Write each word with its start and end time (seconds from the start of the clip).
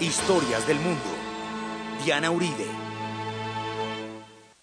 Historias 0.00 0.64
del 0.68 0.78
mundo. 0.78 1.02
Diana 2.04 2.30
Uribe. 2.30 2.66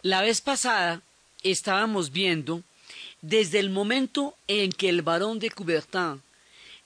La 0.06 0.22
vez 0.22 0.40
pasada 0.40 1.02
estábamos 1.42 2.12
viendo 2.12 2.62
desde 3.22 3.58
el 3.58 3.70
momento 3.70 4.36
en 4.46 4.70
que 4.70 4.88
el 4.88 5.02
barón 5.02 5.40
de 5.40 5.50
Coubertin, 5.50 6.22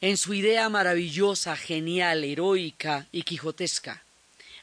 en 0.00 0.16
su 0.16 0.32
idea 0.32 0.70
maravillosa, 0.70 1.54
genial, 1.54 2.24
heroica 2.24 3.08
y 3.12 3.24
quijotesca, 3.24 4.02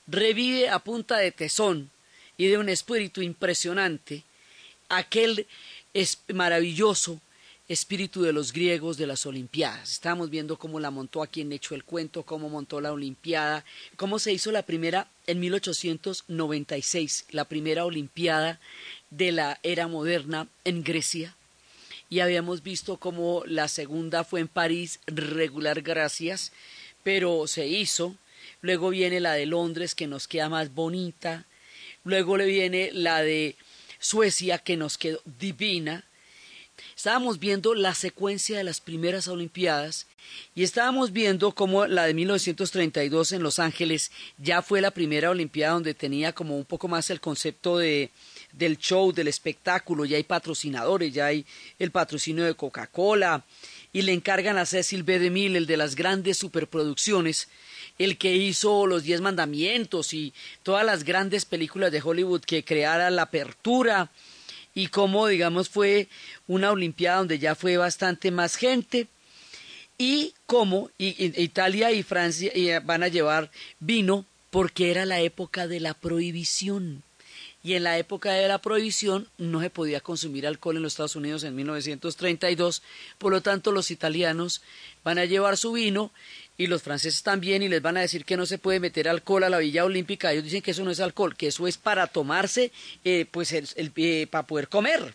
revive 0.07 0.69
a 0.69 0.79
punta 0.79 1.17
de 1.17 1.31
tesón 1.31 1.91
y 2.35 2.47
de 2.47 2.57
un 2.57 2.67
espíritu 2.69 3.21
impresionante 3.21 4.23
aquel 4.89 5.45
es 5.93 6.17
maravilloso 6.33 7.21
espíritu 7.67 8.23
de 8.23 8.31
los 8.31 8.53
griegos 8.53 8.95
de 8.97 9.07
las 9.07 9.25
Olimpiadas. 9.25 9.91
Estamos 9.91 10.29
viendo 10.29 10.57
cómo 10.57 10.79
la 10.79 10.89
montó 10.89 11.21
aquí 11.21 11.41
en 11.41 11.51
Hecho 11.51 11.75
el 11.75 11.83
Cuento, 11.83 12.23
cómo 12.23 12.47
montó 12.47 12.79
la 12.79 12.93
Olimpiada, 12.93 13.65
cómo 13.97 14.19
se 14.19 14.31
hizo 14.31 14.51
la 14.51 14.63
primera 14.63 15.09
en 15.25 15.41
1896, 15.41 17.25
la 17.31 17.45
primera 17.45 17.83
Olimpiada 17.83 18.61
de 19.09 19.33
la 19.33 19.59
era 19.63 19.87
moderna 19.87 20.47
en 20.63 20.81
Grecia. 20.83 21.35
Y 22.09 22.21
habíamos 22.21 22.63
visto 22.63 22.97
cómo 22.97 23.43
la 23.45 23.67
segunda 23.67 24.23
fue 24.23 24.39
en 24.39 24.47
París, 24.47 25.01
regular 25.07 25.81
gracias, 25.81 26.53
pero 27.03 27.47
se 27.47 27.67
hizo. 27.67 28.15
Luego 28.61 28.91
viene 28.91 29.19
la 29.19 29.33
de 29.33 29.45
Londres, 29.45 29.93
que 29.93 30.07
nos 30.07 30.29
queda 30.29 30.47
más 30.47 30.73
bonita. 30.73 31.45
Luego 32.05 32.37
le 32.37 32.45
viene 32.45 32.91
la 32.93 33.21
de 33.21 33.57
Suecia, 33.99 34.57
que 34.59 34.77
nos 34.77 34.97
quedó 34.97 35.19
divina 35.37 36.06
estábamos 36.95 37.39
viendo 37.39 37.73
la 37.75 37.93
secuencia 37.93 38.57
de 38.57 38.63
las 38.63 38.81
primeras 38.81 39.27
Olimpiadas 39.27 40.07
y 40.55 40.63
estábamos 40.63 41.11
viendo 41.11 41.53
cómo 41.53 41.85
la 41.87 42.05
de 42.05 42.13
1932 42.13 43.31
en 43.31 43.43
Los 43.43 43.59
Ángeles 43.59 44.11
ya 44.37 44.61
fue 44.61 44.81
la 44.81 44.91
primera 44.91 45.29
Olimpiada 45.29 45.73
donde 45.73 45.93
tenía 45.93 46.33
como 46.33 46.57
un 46.57 46.65
poco 46.65 46.87
más 46.87 47.09
el 47.09 47.21
concepto 47.21 47.77
de 47.77 48.11
del 48.57 48.77
show, 48.77 49.11
del 49.11 49.27
espectáculo, 49.27 50.05
ya 50.05 50.17
hay 50.17 50.23
patrocinadores, 50.23 51.13
ya 51.13 51.27
hay 51.27 51.45
el 51.77 51.91
patrocinio 51.91 52.43
de 52.45 52.55
Coca-Cola 52.55 53.45
y 53.93 54.01
le 54.01 54.13
encargan 54.13 54.57
a 54.57 54.65
Cecil 54.65 55.03
B. 55.03 55.19
DeMille, 55.19 55.57
el 55.57 55.67
de 55.67 55.77
las 55.77 55.95
grandes 55.95 56.37
superproducciones, 56.37 57.49
el 57.99 58.17
que 58.17 58.35
hizo 58.35 58.87
Los 58.87 59.03
Diez 59.03 59.21
Mandamientos 59.21 60.13
y 60.13 60.33
todas 60.63 60.85
las 60.85 61.03
grandes 61.03 61.45
películas 61.45 61.91
de 61.91 62.01
Hollywood 62.01 62.41
que 62.41 62.63
creara 62.63 63.09
la 63.09 63.23
apertura 63.23 64.11
y 64.77 64.89
cómo, 64.89 65.25
digamos, 65.25 65.69
fue 65.69 66.07
una 66.47 66.69
Olimpiada 66.69 67.17
donde 67.17 67.39
ya 67.39 67.55
fue 67.55 67.77
bastante 67.77 68.29
más 68.29 68.57
gente 68.57 69.07
y 69.97 70.35
cómo 70.45 70.91
Italia 70.99 71.91
y 71.91 72.03
Francia 72.03 72.51
van 72.81 73.01
a 73.01 73.07
llevar 73.07 73.49
vino 73.79 74.23
porque 74.51 74.91
era 74.91 75.07
la 75.07 75.19
época 75.19 75.65
de 75.65 75.79
la 75.79 75.95
prohibición. 75.95 77.01
Y 77.63 77.73
en 77.73 77.85
la 77.85 77.97
época 77.97 78.33
de 78.33 78.47
la 78.47 78.59
prohibición 78.59 79.27
no 79.39 79.61
se 79.61 79.71
podía 79.71 79.99
consumir 79.99 80.45
alcohol 80.45 80.77
en 80.77 80.83
los 80.83 80.93
Estados 80.93 81.15
Unidos 81.15 81.43
en 81.43 81.55
1932, 81.55 82.83
por 83.17 83.31
lo 83.31 83.41
tanto 83.41 83.71
los 83.71 83.89
italianos 83.89 84.61
van 85.03 85.17
a 85.17 85.25
llevar 85.25 85.57
su 85.57 85.71
vino 85.71 86.11
y 86.57 86.67
los 86.67 86.81
franceses 86.81 87.21
también 87.21 87.61
y 87.61 87.67
les 87.67 87.81
van 87.81 87.97
a 87.97 88.01
decir 88.01 88.25
que 88.25 88.35
no 88.35 88.45
se 88.45 88.57
puede 88.57 88.79
meter 88.79 89.07
alcohol 89.07 89.43
a 89.43 89.49
la 89.49 89.59
Villa 89.59 89.85
Olímpica. 89.85 90.31
Ellos 90.31 90.45
dicen 90.45 90.61
que 90.61 90.71
eso 90.71 90.83
no 90.83 90.91
es 90.91 90.99
alcohol, 90.99 91.35
que 91.35 91.47
eso 91.47 91.67
es 91.67 91.77
para 91.77 92.07
tomarse, 92.07 92.71
eh, 93.03 93.27
pues 93.29 93.51
el, 93.51 93.67
eh, 93.95 94.27
para 94.29 94.47
poder 94.47 94.67
comer. 94.67 95.13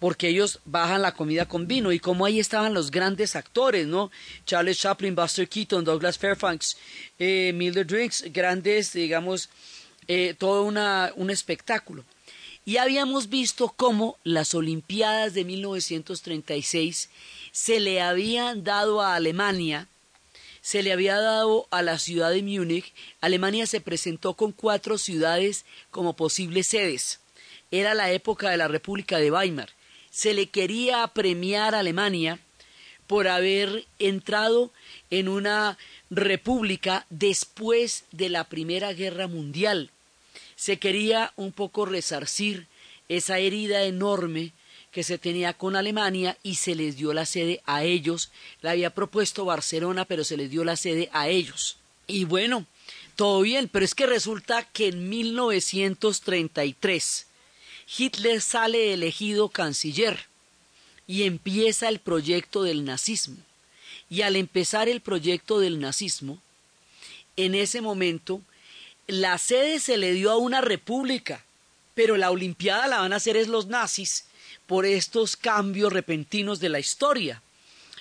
Porque 0.00 0.28
ellos 0.28 0.60
bajan 0.64 1.02
la 1.02 1.14
comida 1.14 1.46
con 1.46 1.66
vino 1.66 1.92
y 1.92 2.00
como 2.00 2.24
ahí 2.24 2.40
estaban 2.40 2.74
los 2.74 2.90
grandes 2.90 3.36
actores, 3.36 3.86
¿no? 3.86 4.10
Charles 4.46 4.78
Chaplin, 4.78 5.14
Buster 5.14 5.48
Keaton, 5.48 5.84
Douglas 5.84 6.18
Fairfax, 6.18 6.76
eh, 7.18 7.52
Mildred 7.54 7.86
Drinks, 7.86 8.24
grandes, 8.32 8.92
digamos, 8.92 9.48
eh, 10.06 10.34
todo 10.38 10.64
una, 10.64 11.12
un 11.16 11.30
espectáculo. 11.30 12.04
Y 12.64 12.76
habíamos 12.76 13.28
visto 13.28 13.72
cómo 13.76 14.18
las 14.24 14.54
Olimpiadas 14.54 15.34
de 15.34 15.44
1936 15.44 17.10
se 17.50 17.80
le 17.80 18.00
habían 18.00 18.62
dado 18.62 19.00
a 19.00 19.14
Alemania 19.14 19.88
se 20.68 20.82
le 20.82 20.92
había 20.92 21.18
dado 21.18 21.66
a 21.70 21.80
la 21.80 21.98
ciudad 21.98 22.30
de 22.30 22.42
Múnich, 22.42 22.92
Alemania 23.22 23.66
se 23.66 23.80
presentó 23.80 24.34
con 24.34 24.52
cuatro 24.52 24.98
ciudades 24.98 25.64
como 25.90 26.14
posibles 26.14 26.66
sedes. 26.66 27.20
Era 27.70 27.94
la 27.94 28.12
época 28.12 28.50
de 28.50 28.58
la 28.58 28.68
República 28.68 29.16
de 29.16 29.30
Weimar. 29.30 29.70
Se 30.10 30.34
le 30.34 30.50
quería 30.50 31.06
premiar 31.06 31.74
a 31.74 31.78
Alemania 31.78 32.38
por 33.06 33.28
haber 33.28 33.86
entrado 33.98 34.70
en 35.08 35.30
una 35.30 35.78
república 36.10 37.06
después 37.08 38.04
de 38.12 38.28
la 38.28 38.44
Primera 38.44 38.92
Guerra 38.92 39.26
Mundial. 39.26 39.90
Se 40.54 40.78
quería 40.78 41.32
un 41.36 41.52
poco 41.52 41.86
resarcir 41.86 42.66
esa 43.08 43.38
herida 43.38 43.84
enorme 43.84 44.52
que 44.92 45.02
se 45.04 45.18
tenía 45.18 45.52
con 45.52 45.76
Alemania 45.76 46.38
y 46.42 46.54
se 46.56 46.74
les 46.74 46.96
dio 46.96 47.12
la 47.12 47.26
sede 47.26 47.60
a 47.66 47.84
ellos. 47.84 48.30
La 48.62 48.70
había 48.72 48.90
propuesto 48.90 49.44
Barcelona, 49.44 50.04
pero 50.04 50.24
se 50.24 50.36
les 50.36 50.50
dio 50.50 50.64
la 50.64 50.74
sede 50.76 51.08
a 51.12 51.28
ellos. 51.28 51.76
Y 52.06 52.24
bueno, 52.24 52.66
todo 53.16 53.40
bien, 53.42 53.68
pero 53.68 53.84
es 53.84 53.94
que 53.94 54.06
resulta 54.06 54.64
que 54.64 54.88
en 54.88 55.08
1933 55.08 57.26
Hitler 57.96 58.40
sale 58.40 58.92
elegido 58.92 59.48
canciller 59.48 60.26
y 61.06 61.22
empieza 61.24 61.88
el 61.88 61.98
proyecto 61.98 62.62
del 62.62 62.84
nazismo. 62.84 63.36
Y 64.10 64.22
al 64.22 64.36
empezar 64.36 64.88
el 64.88 65.02
proyecto 65.02 65.60
del 65.60 65.80
nazismo, 65.80 66.40
en 67.36 67.54
ese 67.54 67.82
momento, 67.82 68.40
la 69.06 69.36
sede 69.38 69.80
se 69.80 69.98
le 69.98 70.12
dio 70.12 70.30
a 70.30 70.36
una 70.36 70.60
república, 70.60 71.44
pero 71.94 72.16
la 72.16 72.30
Olimpiada 72.30 72.86
la 72.88 73.00
van 73.00 73.12
a 73.12 73.16
hacer 73.16 73.36
es 73.36 73.48
los 73.48 73.66
nazis 73.66 74.27
por 74.66 74.86
estos 74.86 75.36
cambios 75.36 75.92
repentinos 75.92 76.60
de 76.60 76.68
la 76.68 76.78
historia. 76.78 77.42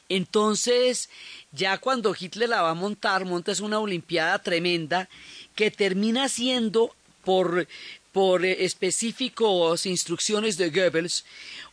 Entonces, 0.09 1.09
ya 1.51 1.77
cuando 1.77 2.15
Hitler 2.17 2.49
la 2.49 2.61
va 2.61 2.71
a 2.71 2.75
montar, 2.75 3.25
monta 3.25 3.51
una 3.59 3.79
Olimpiada 3.79 4.39
tremenda 4.39 5.09
que 5.55 5.71
termina 5.71 6.29
siendo 6.29 6.95
por, 7.23 7.67
por 8.13 8.45
específicos 8.45 9.85
instrucciones 9.85 10.57
de 10.57 10.69
Goebbels 10.69 11.25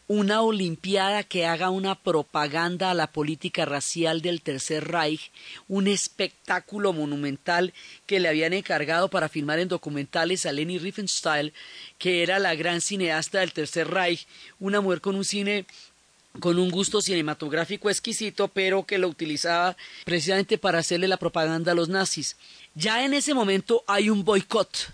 una 0.07 0.43
Olimpiada 0.43 1.23
que 1.23 1.47
haga 1.47 1.71
una 1.71 1.95
propaganda 1.95 2.91
a 2.91 2.95
la 2.95 3.07
política 3.07 3.65
racial 3.65 4.21
del 4.21 4.43
Tercer 4.43 4.87
Reich, 4.87 5.31
un 5.67 5.87
espectáculo 5.87 6.93
monumental 6.93 7.73
que 8.07 8.21
le 8.21 8.29
habían 8.29 8.53
encargado 8.53 9.09
para 9.09 9.31
filmar 9.31 9.59
en 9.59 9.69
documentales 9.69 10.45
a 10.45 10.53
Leni 10.53 10.79
Riefenstahl, 10.79 11.53
que 11.99 12.23
era 12.23 12.39
la 12.39 12.55
gran 12.55 12.81
cineasta 12.81 13.41
del 13.41 13.53
Tercer 13.53 13.89
Reich, 13.89 14.27
una 14.61 14.81
mujer 14.81 15.01
con 15.01 15.17
un 15.17 15.25
cine 15.25 15.65
con 16.41 16.59
un 16.59 16.69
gusto 16.69 17.01
cinematográfico 17.01 17.89
exquisito, 17.89 18.49
pero 18.49 18.85
que 18.85 18.99
lo 18.99 19.07
utilizaba 19.07 19.77
precisamente 20.05 20.59
para 20.59 20.81
hacerle 20.81 21.07
la 21.07 21.17
propaganda 21.17 21.71
a 21.71 21.77
los 21.77 21.89
nazis. 21.89 22.37
Ya 22.75 23.05
en 23.05 23.15
ese 23.15 23.35
momento 23.35 23.85
hay 23.87 24.11
un 24.11 24.25
boicot 24.25 24.93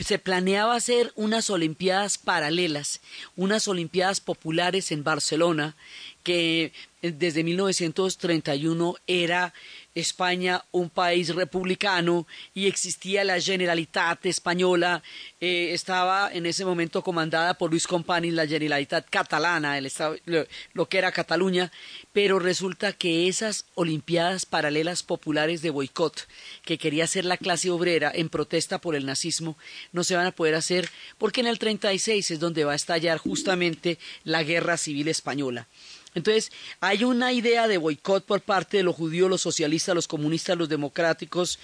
se 0.00 0.18
planeaba 0.18 0.74
hacer 0.74 1.12
unas 1.16 1.50
Olimpiadas 1.50 2.18
paralelas, 2.18 3.00
unas 3.36 3.68
Olimpiadas 3.68 4.20
populares 4.20 4.92
en 4.92 5.04
Barcelona, 5.04 5.76
que 6.26 6.72
eh, 7.02 7.12
desde 7.12 7.44
1931 7.44 8.96
era 9.06 9.54
España 9.94 10.64
un 10.72 10.90
país 10.90 11.32
republicano 11.32 12.26
y 12.52 12.66
existía 12.66 13.22
la 13.22 13.40
Generalitat 13.40 14.26
española, 14.26 15.04
eh, 15.40 15.70
estaba 15.72 16.28
en 16.32 16.44
ese 16.46 16.64
momento 16.64 17.02
comandada 17.02 17.54
por 17.54 17.70
Luis 17.70 17.86
Companys 17.86 18.34
la 18.34 18.44
Generalitat 18.44 19.08
catalana, 19.08 19.78
el 19.78 19.86
estado, 19.86 20.16
lo, 20.24 20.88
que 20.88 20.98
era 20.98 21.12
Cataluña, 21.12 21.70
pero 22.12 22.40
resulta 22.40 22.92
que 22.92 23.28
esas 23.28 23.66
Olimpiadas 23.76 24.46
paralelas 24.46 25.04
populares 25.04 25.62
de 25.62 25.70
boicot 25.70 26.26
que 26.64 26.76
quería 26.76 27.04
hacer 27.04 27.24
la 27.24 27.36
clase 27.36 27.70
obrera 27.70 28.10
en 28.12 28.30
protesta 28.30 28.80
por 28.80 28.96
el 28.96 29.06
nazismo 29.06 29.56
no 29.92 30.02
se 30.02 30.16
van 30.16 30.26
a 30.26 30.32
poder 30.32 30.56
hacer 30.56 30.90
porque 31.18 31.40
en 31.40 31.46
el 31.46 31.60
36 31.60 32.32
es 32.32 32.40
donde 32.40 32.64
va 32.64 32.72
a 32.72 32.76
estallar 32.82 33.18
justamente 33.18 34.00
la 34.24 34.42
guerra 34.42 34.76
civil 34.76 35.06
española. 35.06 35.68
Entonces, 36.16 36.50
hay 36.80 37.04
una 37.04 37.34
idea 37.34 37.68
de 37.68 37.76
boicot 37.76 38.24
por 38.24 38.40
parte 38.40 38.78
de 38.78 38.82
los 38.82 38.96
judíos, 38.96 39.28
los 39.28 39.42
socialistas, 39.42 39.94
los 39.94 40.08
comunistas, 40.08 40.56
los 40.56 40.70
democráticos, 40.70 41.58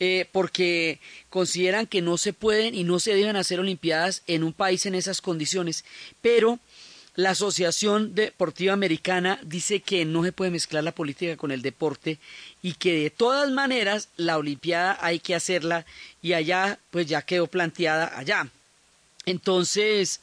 eh, 0.00 0.26
porque 0.32 0.98
consideran 1.30 1.86
que 1.86 2.02
no 2.02 2.18
se 2.18 2.32
pueden 2.32 2.74
y 2.74 2.82
no 2.82 2.98
se 2.98 3.14
deben 3.14 3.36
hacer 3.36 3.60
Olimpiadas 3.60 4.24
en 4.26 4.42
un 4.42 4.52
país 4.52 4.86
en 4.86 4.96
esas 4.96 5.20
condiciones. 5.20 5.84
Pero 6.20 6.58
la 7.14 7.30
Asociación 7.30 8.12
Deportiva 8.12 8.72
Americana 8.72 9.38
dice 9.44 9.78
que 9.78 10.04
no 10.04 10.24
se 10.24 10.32
puede 10.32 10.50
mezclar 10.50 10.82
la 10.82 10.90
política 10.90 11.36
con 11.36 11.52
el 11.52 11.62
deporte 11.62 12.18
y 12.60 12.72
que 12.72 13.04
de 13.04 13.10
todas 13.10 13.52
maneras 13.52 14.08
la 14.16 14.36
Olimpiada 14.36 14.98
hay 15.00 15.20
que 15.20 15.36
hacerla 15.36 15.86
y 16.20 16.32
allá 16.32 16.80
pues 16.90 17.06
ya 17.06 17.22
quedó 17.22 17.46
planteada 17.46 18.18
allá. 18.18 18.48
Entonces, 19.26 20.18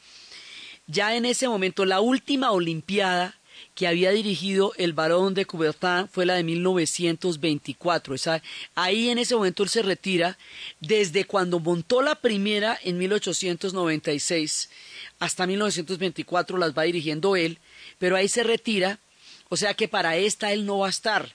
ya 0.86 1.16
en 1.16 1.24
ese 1.24 1.48
momento, 1.48 1.86
la 1.86 2.02
última 2.02 2.50
Olimpiada 2.50 3.39
que 3.74 3.86
había 3.86 4.10
dirigido 4.10 4.72
el 4.76 4.92
barón 4.92 5.34
de 5.34 5.46
Coubertin 5.46 6.08
fue 6.10 6.26
la 6.26 6.34
de 6.34 6.42
1924. 6.42 8.14
ahí 8.74 9.08
en 9.08 9.18
ese 9.18 9.34
momento 9.34 9.62
él 9.62 9.68
se 9.68 9.82
retira. 9.82 10.38
Desde 10.80 11.24
cuando 11.24 11.60
montó 11.60 12.02
la 12.02 12.14
primera 12.14 12.78
en 12.82 12.98
1896 12.98 14.70
hasta 15.18 15.46
1924 15.46 16.58
las 16.58 16.76
va 16.76 16.82
dirigiendo 16.82 17.36
él, 17.36 17.58
pero 17.98 18.16
ahí 18.16 18.28
se 18.28 18.42
retira. 18.42 18.98
O 19.48 19.56
sea 19.56 19.74
que 19.74 19.88
para 19.88 20.16
esta 20.16 20.52
él 20.52 20.66
no 20.66 20.78
va 20.78 20.86
a 20.86 20.90
estar 20.90 21.34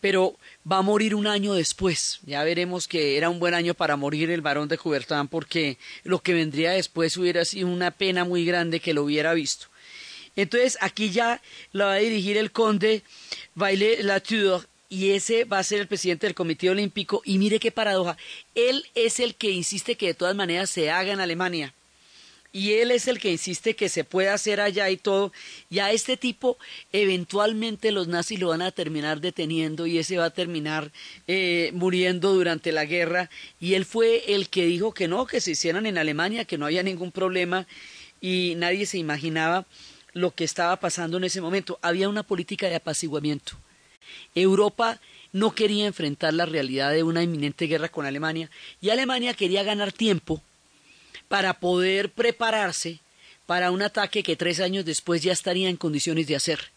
pero 0.00 0.36
va 0.70 0.78
a 0.78 0.82
morir 0.82 1.14
un 1.14 1.26
año 1.26 1.54
después. 1.54 2.20
Ya 2.24 2.42
veremos 2.44 2.88
que 2.88 3.16
era 3.16 3.30
un 3.30 3.38
buen 3.38 3.54
año 3.54 3.74
para 3.74 3.96
morir 3.96 4.30
el 4.30 4.40
barón 4.40 4.68
de 4.68 4.78
Coubertin 4.78 5.28
porque 5.28 5.78
lo 6.04 6.20
que 6.20 6.34
vendría 6.34 6.72
después 6.72 7.16
hubiera 7.16 7.44
sido 7.44 7.68
una 7.68 7.90
pena 7.90 8.24
muy 8.24 8.44
grande 8.44 8.80
que 8.80 8.94
lo 8.94 9.04
hubiera 9.04 9.34
visto. 9.34 9.66
Entonces 10.36 10.78
aquí 10.80 11.10
ya 11.10 11.42
la 11.72 11.86
va 11.86 11.92
a 11.94 11.96
dirigir 11.96 12.36
el 12.36 12.52
conde 12.52 13.02
Baile 13.54 14.02
Latour 14.02 14.68
y 14.88 15.10
ese 15.10 15.44
va 15.44 15.58
a 15.58 15.64
ser 15.64 15.80
el 15.80 15.88
presidente 15.88 16.26
del 16.26 16.34
Comité 16.34 16.70
Olímpico. 16.70 17.22
Y 17.24 17.38
mire 17.38 17.58
qué 17.58 17.72
paradoja, 17.72 18.16
él 18.54 18.84
es 18.94 19.18
el 19.18 19.34
que 19.34 19.50
insiste 19.50 19.96
que 19.96 20.06
de 20.06 20.14
todas 20.14 20.36
maneras 20.36 20.70
se 20.70 20.90
haga 20.90 21.12
en 21.12 21.20
Alemania. 21.20 21.74
Y 22.52 22.74
él 22.74 22.90
es 22.90 23.06
el 23.06 23.18
que 23.20 23.30
insiste 23.30 23.76
que 23.76 23.90
se 23.90 24.04
pueda 24.04 24.32
hacer 24.32 24.62
allá 24.62 24.88
y 24.88 24.96
todo. 24.96 25.30
Y 25.68 25.80
a 25.80 25.90
este 25.90 26.16
tipo 26.16 26.56
eventualmente 26.92 27.92
los 27.92 28.08
nazis 28.08 28.40
lo 28.40 28.48
van 28.48 28.62
a 28.62 28.70
terminar 28.70 29.20
deteniendo 29.20 29.86
y 29.86 29.98
ese 29.98 30.16
va 30.16 30.26
a 30.26 30.30
terminar 30.30 30.90
eh, 31.26 31.70
muriendo 31.74 32.32
durante 32.32 32.72
la 32.72 32.86
guerra. 32.86 33.28
Y 33.60 33.74
él 33.74 33.84
fue 33.84 34.34
el 34.34 34.48
que 34.48 34.64
dijo 34.64 34.94
que 34.94 35.08
no, 35.08 35.26
que 35.26 35.42
se 35.42 35.50
hicieran 35.50 35.84
en 35.84 35.98
Alemania, 35.98 36.46
que 36.46 36.56
no 36.56 36.64
había 36.64 36.82
ningún 36.82 37.12
problema 37.12 37.66
y 38.22 38.54
nadie 38.56 38.86
se 38.86 38.96
imaginaba 38.96 39.66
lo 40.16 40.34
que 40.34 40.44
estaba 40.44 40.76
pasando 40.80 41.18
en 41.18 41.24
ese 41.24 41.42
momento. 41.42 41.78
Había 41.82 42.08
una 42.08 42.22
política 42.22 42.68
de 42.68 42.76
apaciguamiento. 42.76 43.52
Europa 44.34 44.98
no 45.32 45.54
quería 45.54 45.86
enfrentar 45.86 46.32
la 46.32 46.46
realidad 46.46 46.92
de 46.92 47.02
una 47.02 47.22
inminente 47.22 47.66
guerra 47.66 47.90
con 47.90 48.06
Alemania 48.06 48.50
y 48.80 48.88
Alemania 48.88 49.34
quería 49.34 49.62
ganar 49.62 49.92
tiempo 49.92 50.40
para 51.28 51.60
poder 51.60 52.12
prepararse 52.12 53.00
para 53.44 53.70
un 53.70 53.82
ataque 53.82 54.22
que 54.22 54.36
tres 54.36 54.60
años 54.60 54.86
después 54.86 55.22
ya 55.22 55.32
estaría 55.32 55.68
en 55.68 55.76
condiciones 55.76 56.26
de 56.26 56.36
hacer 56.36 56.70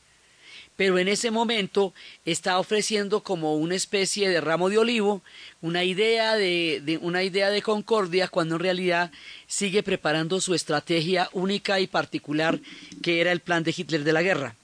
pero 0.80 0.98
en 0.98 1.10
ese 1.10 1.30
momento 1.30 1.94
está 2.24 2.58
ofreciendo 2.58 3.22
como 3.22 3.58
una 3.58 3.76
especie 3.76 4.30
de 4.30 4.40
ramo 4.40 4.70
de 4.70 4.78
olivo, 4.78 5.22
una 5.60 5.84
idea 5.84 6.36
de, 6.36 6.98
una 7.02 7.22
idea 7.22 7.50
de 7.50 7.62
concordia, 7.62 8.30
cuando 8.30 8.56
en 8.56 8.62
realidad 8.62 9.12
sigue 9.46 9.84
preparando 9.84 10.40
su 10.40 10.54
estrategia 10.54 11.28
única 11.34 11.82
y 11.82 11.88
particular, 11.88 12.62
que 13.04 13.20
era 13.20 13.34
el 13.34 13.42
plan 13.42 13.66
de 13.66 13.74
Hitler 13.76 14.06
de 14.06 14.14
la 14.14 14.22
guerra. 14.22 14.56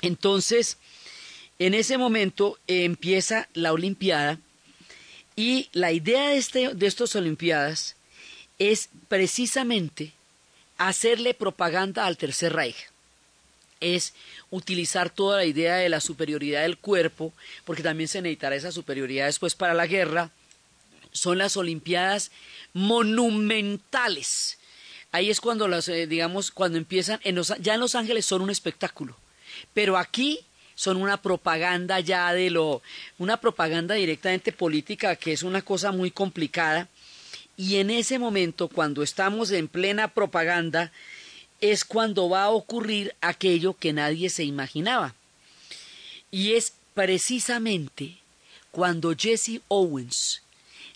Entonces, 0.00 0.78
en 1.58 1.74
ese 1.74 1.98
momento 1.98 2.58
empieza 2.66 3.46
la 3.52 3.74
Olimpiada 3.74 4.38
y 5.36 5.68
la 5.72 5.92
idea 5.92 6.30
de, 6.30 6.38
este, 6.38 6.74
de 6.74 6.86
estas 6.86 7.14
Olimpiadas 7.14 7.96
es 8.58 8.88
precisamente 9.06 10.14
hacerle 10.78 11.34
propaganda 11.34 12.06
al 12.06 12.16
Tercer 12.16 12.54
Reich 12.54 12.91
es 13.82 14.14
utilizar 14.50 15.10
toda 15.10 15.38
la 15.38 15.44
idea 15.44 15.76
de 15.76 15.88
la 15.88 16.00
superioridad 16.00 16.62
del 16.62 16.78
cuerpo, 16.78 17.32
porque 17.64 17.82
también 17.82 18.08
se 18.08 18.22
necesitará 18.22 18.56
esa 18.56 18.72
superioridad 18.72 19.26
después 19.26 19.54
para 19.54 19.74
la 19.74 19.86
guerra, 19.86 20.30
son 21.10 21.36
las 21.38 21.56
Olimpiadas 21.58 22.30
monumentales. 22.72 24.58
Ahí 25.10 25.30
es 25.30 25.40
cuando 25.40 25.68
las, 25.68 25.88
eh, 25.88 26.06
digamos, 26.06 26.50
cuando 26.50 26.78
empiezan, 26.78 27.20
ya 27.60 27.74
en 27.74 27.80
Los 27.80 27.94
Ángeles 27.94 28.24
son 28.24 28.40
un 28.40 28.48
espectáculo, 28.48 29.14
pero 29.74 29.98
aquí 29.98 30.40
son 30.74 30.96
una 30.96 31.20
propaganda 31.20 32.00
ya 32.00 32.32
de 32.32 32.50
lo, 32.50 32.82
una 33.18 33.36
propaganda 33.36 33.94
directamente 33.94 34.52
política 34.52 35.16
que 35.16 35.32
es 35.32 35.42
una 35.42 35.62
cosa 35.62 35.92
muy 35.92 36.10
complicada. 36.10 36.88
Y 37.56 37.76
en 37.76 37.90
ese 37.90 38.18
momento, 38.18 38.68
cuando 38.68 39.02
estamos 39.02 39.50
en 39.50 39.68
plena 39.68 40.08
propaganda, 40.08 40.90
es 41.62 41.84
cuando 41.84 42.28
va 42.28 42.44
a 42.44 42.50
ocurrir 42.50 43.14
aquello 43.22 43.74
que 43.74 43.94
nadie 43.94 44.28
se 44.28 44.44
imaginaba. 44.44 45.14
Y 46.30 46.52
es 46.52 46.74
precisamente 46.92 48.18
cuando 48.72 49.14
Jesse 49.16 49.60
Owens, 49.68 50.42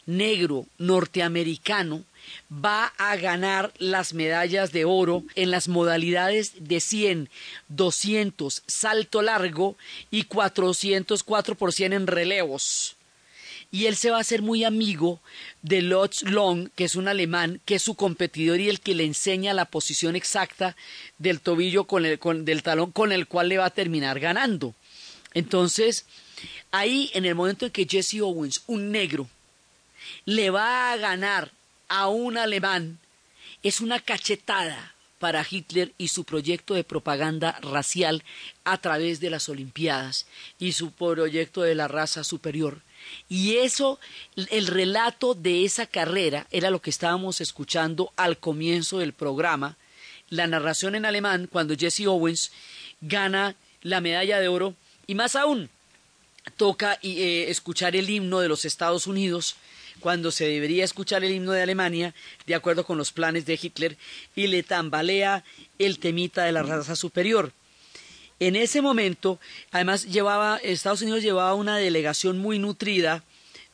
negro 0.05 0.67
norteamericano, 0.77 2.05
va 2.53 2.93
a 2.99 3.17
ganar 3.17 3.73
las 3.79 4.13
medallas 4.13 4.73
de 4.73 4.85
oro 4.85 5.23
en 5.37 5.53
las 5.53 5.69
modalidades 5.69 6.53
de 6.59 6.81
100, 6.81 7.31
200, 7.69 8.63
salto 8.67 9.23
largo 9.23 9.77
y 10.11 10.25
404 10.25 11.55
por 11.55 11.73
100 11.73 11.93
en 11.93 12.07
relevos 12.09 12.96
y 13.71 13.87
él 13.87 13.97
se 13.97 14.11
va 14.11 14.19
a 14.19 14.21
hacer 14.21 14.43
muy 14.43 14.65
amigo 14.65 15.21
de 15.63 15.83
Lotz 15.83 16.23
Long, 16.23 16.71
que 16.75 16.85
es 16.85 16.97
un 16.97 17.09
alemán, 17.09 17.61
que 17.65 17.77
es 17.77 17.83
su 17.83 17.95
competidor 17.95 18.61
y 18.61 18.69
el 18.69 18.81
que 18.81 18.95
le 18.95 19.05
enseña 19.05 19.55
la 19.55 19.67
posición 19.67 20.17
exacta 20.17 20.77
del 21.19 21.41
tobillo 21.41 21.85
con 21.85 22.07
el, 22.07 22.19
del 22.45 22.63
talón 22.63 22.93
con 22.93 23.13
el 23.13 23.27
cual 23.27 23.49
le 23.49 23.59
va 23.59 23.67
a 23.67 23.71
terminar 23.71 24.21
ganando. 24.21 24.75
Entonces, 25.35 26.07
ahí 26.71 27.11
en 27.15 27.25
el 27.25 27.35
momento 27.35 27.67
en 27.67 27.73
que 27.73 27.87
Jesse 27.89 28.21
Owens, 28.21 28.63
un 28.67 28.91
negro, 28.91 29.29
le 30.25 30.51
va 30.51 30.93
a 30.93 30.97
ganar 30.97 31.51
a 31.89 32.09
un 32.09 32.39
alemán, 32.39 32.99
es 33.63 33.81
una 33.81 34.01
cachetada 34.01 34.95
para 35.19 35.47
Hitler 35.49 35.93
y 35.99 36.09
su 36.09 36.25
proyecto 36.25 36.75
de 36.75 36.85
propaganda 36.85 37.59
racial 37.63 38.23
a 38.65 38.79
través 38.79 39.21
de 39.21 39.31
las 39.31 39.49
Olimpiadas 39.49 40.27
y 40.59 40.73
su 40.73 40.93
proyecto 40.93 41.63
de 41.63 41.75
la 41.75 41.89
raza 41.89 42.23
superior. 42.23 42.83
Y 43.29 43.57
eso, 43.57 43.99
el 44.37 44.67
relato 44.67 45.35
de 45.35 45.65
esa 45.65 45.87
carrera 45.87 46.47
era 46.51 46.71
lo 46.71 46.81
que 46.81 46.91
estábamos 46.91 47.41
escuchando 47.41 48.13
al 48.17 48.39
comienzo 48.39 48.99
del 48.99 49.13
programa, 49.13 49.77
la 50.29 50.47
narración 50.47 50.95
en 50.95 51.05
alemán 51.05 51.49
cuando 51.51 51.77
Jesse 51.77 52.07
Owens 52.07 52.51
gana 53.01 53.55
la 53.83 54.01
medalla 54.01 54.41
de 54.41 54.49
oro 54.49 54.75
y 55.07 55.15
más 55.15 55.37
aún 55.37 55.71
toca 56.57 56.99
eh, 57.03 57.47
escuchar 57.49 57.97
el 57.97 58.11
himno 58.11 58.41
de 58.41 58.49
los 58.49 58.65
Estados 58.65 59.07
Unidos 59.07 59.57
cuando 60.01 60.31
se 60.31 60.47
debería 60.47 60.85
escuchar 60.85 61.25
el 61.25 61.33
himno 61.33 61.53
de 61.53 61.63
Alemania, 61.63 62.15
de 62.47 62.55
acuerdo 62.55 62.85
con 62.85 62.99
los 62.99 63.13
planes 63.13 63.47
de 63.47 63.59
Hitler, 63.61 63.97
y 64.35 64.47
le 64.47 64.63
tambalea 64.63 65.43
el 65.79 65.99
temita 65.99 66.45
de 66.45 66.53
la 66.53 66.63
raza 66.63 66.97
superior. 66.97 67.53
En 68.39 68.55
ese 68.55 68.83
momento, 68.83 69.41
además, 69.71 70.05
llevaba, 70.05 70.59
Estados 70.59 71.01
Unidos 71.01 71.23
llevaba 71.23 71.55
una 71.55 71.79
delegación 71.79 72.39
muy 72.39 72.59
nutrida 72.59 73.25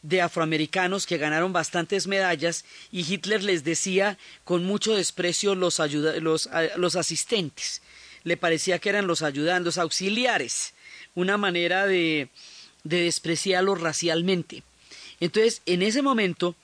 de 0.03 0.21
afroamericanos 0.21 1.07
que 1.07 1.19
ganaron 1.19 1.53
bastantes 1.53 2.07
medallas 2.07 2.65
y 2.91 3.01
Hitler 3.01 3.43
les 3.43 3.65
decía 3.65 4.19
con 4.45 4.65
mucho 4.65 4.95
desprecio 4.95 5.55
los, 5.55 5.81
los, 6.21 6.49
los 6.77 6.97
asistentes. 6.97 7.83
Le 8.23 8.37
parecía 8.37 8.79
que 8.79 8.89
eran 8.89 9.09
los 9.09 9.23
ayudantes, 9.23 9.65
los 9.65 9.79
auxiliares, 9.79 10.75
una 11.17 11.37
manera 11.39 11.87
de, 11.87 12.29
de 12.85 13.03
despreciarlos 13.03 13.81
racialmente. 13.81 14.63
Entonces, 15.19 15.63
en 15.67 15.83
ese 15.83 16.03
momento, 16.03 16.55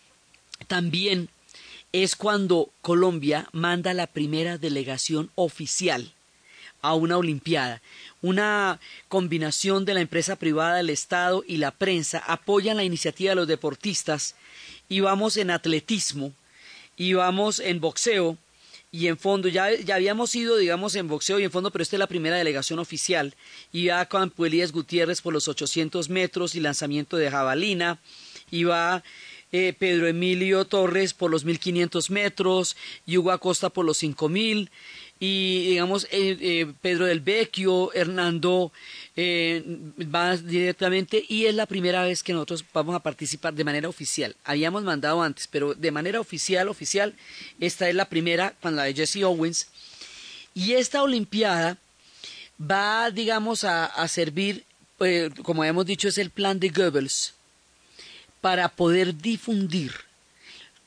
también 0.69 1.31
es 1.93 2.14
cuando 2.14 2.71
Colombia 2.81 3.49
manda 3.52 3.93
la 3.93 4.07
primera 4.07 4.57
delegación 4.57 5.31
oficial 5.35 6.12
a 6.82 6.94
una 6.94 7.16
Olimpiada. 7.18 7.82
Una 8.20 8.80
combinación 9.08 9.85
de 9.85 9.94
la 9.94 10.00
empresa 10.00 10.37
privada, 10.37 10.80
el 10.80 10.90
Estado 10.90 11.44
y 11.47 11.58
la 11.58 11.70
prensa 11.70 12.18
apoyan 12.26 12.76
la 12.76 12.85
iniciativa 12.85 13.30
de 13.30 13.37
los 13.37 13.49
deportistas 13.49 14.35
y 14.88 15.00
vamos 15.00 15.37
en 15.37 15.50
atletismo 15.50 16.32
y 16.97 17.12
vamos 17.12 17.61
en 17.61 17.80
boxeo 17.80 18.37
y 18.90 19.08
en 19.08 19.18
fondo, 19.18 19.49
ya, 19.49 19.70
ya 19.75 19.97
habíamos 19.97 20.35
ido, 20.35 20.56
digamos, 20.56 20.94
en 20.94 21.08
boxeo 21.08 21.38
y 21.38 21.44
en 21.44 21.50
fondo, 21.50 21.70
pero 21.70 21.82
esta 21.82 21.97
es 21.97 22.00
la 22.00 22.06
primera 22.06 22.37
delegación 22.37 22.78
oficial. 22.78 23.35
Iba 23.70 24.04
Campo 24.06 24.47
Elías 24.47 24.73
Gutiérrez 24.73 25.20
por 25.20 25.35
los 25.35 25.47
800 25.47 26.08
metros 26.08 26.54
y 26.54 26.61
lanzamiento 26.61 27.18
de 27.18 27.30
jabalina. 27.30 27.99
Iba 28.50 29.02
eh, 29.52 29.75
Pedro 29.78 30.08
Emilio 30.08 30.64
Torres 30.64 31.12
por 31.12 31.30
los 31.30 31.44
1500 31.44 32.11
metros, 32.11 32.76
Hugo 33.06 33.30
Acosta 33.30 33.68
por 33.68 33.85
los 33.85 33.99
5000 33.99 34.70
y 35.20 35.70
digamos 35.70 36.04
eh, 36.10 36.37
eh, 36.40 36.72
Pedro 36.80 37.06
del 37.06 37.20
Vecchio, 37.20 37.92
Hernando 37.92 38.72
eh, 39.16 39.62
va 40.14 40.37
directamente 40.37 41.25
y 41.28 41.46
es 41.46 41.54
la 41.54 41.66
primera 41.66 42.04
vez 42.04 42.22
que 42.22 42.32
nosotros 42.32 42.64
vamos 42.72 42.94
a 42.94 43.00
participar 43.00 43.54
de 43.54 43.64
manera 43.64 43.88
oficial. 43.88 44.37
Habíamos 44.44 44.84
mandado 44.84 45.20
antes, 45.22 45.48
pero 45.48 45.75
de 45.75 45.90
manera 45.90 46.20
oficial, 46.20 46.68
oficial, 46.68 47.14
esta 47.58 47.88
es 47.88 47.94
la 47.94 48.08
primera 48.08 48.54
con 48.60 48.76
la 48.76 48.84
de 48.84 48.94
Jesse 48.94 49.25
Owens 49.25 49.68
y 50.54 50.75
esta 50.75 51.02
Olimpiada 51.02 51.78
va, 52.60 53.10
digamos, 53.10 53.64
a, 53.64 54.08
servir, 54.08 54.64
como 55.42 55.64
hemos 55.64 55.87
dicho, 55.87 56.08
es 56.08 56.18
el 56.18 56.30
plan 56.30 56.58
de 56.58 56.70
Goebbels 56.70 57.34
para 58.40 58.68
poder 58.68 59.16
difundir 59.16 59.92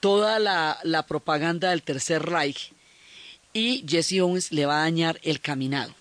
toda 0.01 0.39
la 0.39 1.05
propaganda 1.07 1.69
del 1.69 1.83
Tercer 1.83 2.23
Reich 2.23 2.73
y 3.53 3.83
Jesse 3.87 4.21
Owens 4.21 4.51
le 4.51 4.65
va 4.65 4.79
a 4.79 4.83
dañar 4.83 5.19
el 5.23 5.39
caminado. 5.39 5.93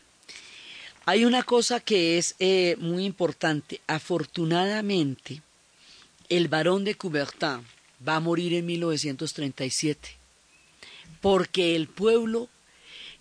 Hay 1.06 1.24
una 1.24 1.42
cosa 1.42 1.80
que 1.80 2.18
es 2.18 2.36
eh, 2.38 2.76
muy 2.78 3.04
importante. 3.04 3.80
Afortunadamente, 3.86 5.42
el 6.28 6.48
barón 6.48 6.84
de 6.84 6.94
Coubertin 6.94 7.66
va 8.06 8.16
a 8.16 8.20
morir 8.20 8.54
en 8.54 8.66
1937, 8.66 10.16
porque 11.20 11.74
el 11.74 11.88
pueblo 11.88 12.48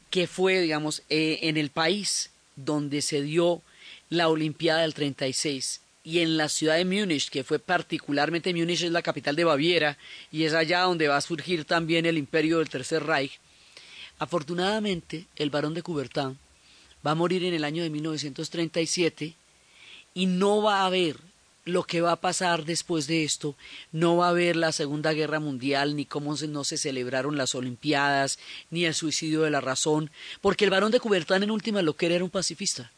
que 0.09 0.27
fue, 0.27 0.59
digamos, 0.59 1.03
eh, 1.09 1.39
en 1.43 1.57
el 1.57 1.69
país 1.69 2.31
donde 2.55 3.01
se 3.01 3.21
dio 3.21 3.61
la 4.09 4.27
Olimpiada 4.27 4.81
del 4.81 4.93
36 4.93 5.81
y 6.03 6.19
en 6.19 6.37
la 6.37 6.49
ciudad 6.49 6.75
de 6.75 6.85
Múnich, 6.85 7.29
que 7.29 7.43
fue 7.43 7.59
particularmente 7.59 8.53
Múnich 8.53 8.83
es 8.83 8.91
la 8.91 9.01
capital 9.01 9.35
de 9.35 9.43
Baviera 9.43 9.97
y 10.31 10.43
es 10.43 10.53
allá 10.53 10.81
donde 10.81 11.07
va 11.07 11.17
a 11.17 11.21
surgir 11.21 11.65
también 11.65 12.05
el 12.05 12.17
imperio 12.17 12.59
del 12.59 12.69
Tercer 12.69 13.03
Reich, 13.03 13.39
Afortunadamente, 14.19 15.25
el 15.37 15.49
barón 15.49 15.73
de 15.73 15.81
Coubertin 15.81 16.37
va 17.05 17.11
a 17.11 17.15
morir 17.15 17.45
en 17.45 17.53
el 17.53 17.63
año 17.63 17.81
de 17.81 17.89
1937 17.89 19.33
y 20.13 20.25
no 20.25 20.61
va 20.61 20.81
a 20.81 20.85
haber 20.85 21.17
lo 21.63 21.83
que 21.83 22.01
va 22.01 22.13
a 22.13 22.21
pasar 22.21 22.65
después 22.65 23.07
de 23.07 23.23
esto, 23.23 23.55
no 23.91 24.17
va 24.17 24.27
a 24.27 24.29
haber 24.29 24.55
la 24.55 24.71
Segunda 24.71 25.13
Guerra 25.13 25.39
Mundial, 25.39 25.95
ni 25.95 26.05
cómo 26.05 26.35
no 26.35 26.63
se 26.63 26.77
celebraron 26.77 27.37
las 27.37 27.55
Olimpiadas, 27.55 28.39
ni 28.71 28.85
el 28.85 28.93
suicidio 28.93 29.41
de 29.41 29.51
la 29.51 29.61
razón, 29.61 30.11
porque 30.41 30.65
el 30.65 30.71
barón 30.71 30.91
de 30.91 30.99
Coubertin 30.99 31.43
en 31.43 31.51
última 31.51 31.81
lo 31.81 31.95
que 31.95 32.07
era 32.07 32.15
era 32.15 32.23
un 32.23 32.29
pacifista. 32.29 32.91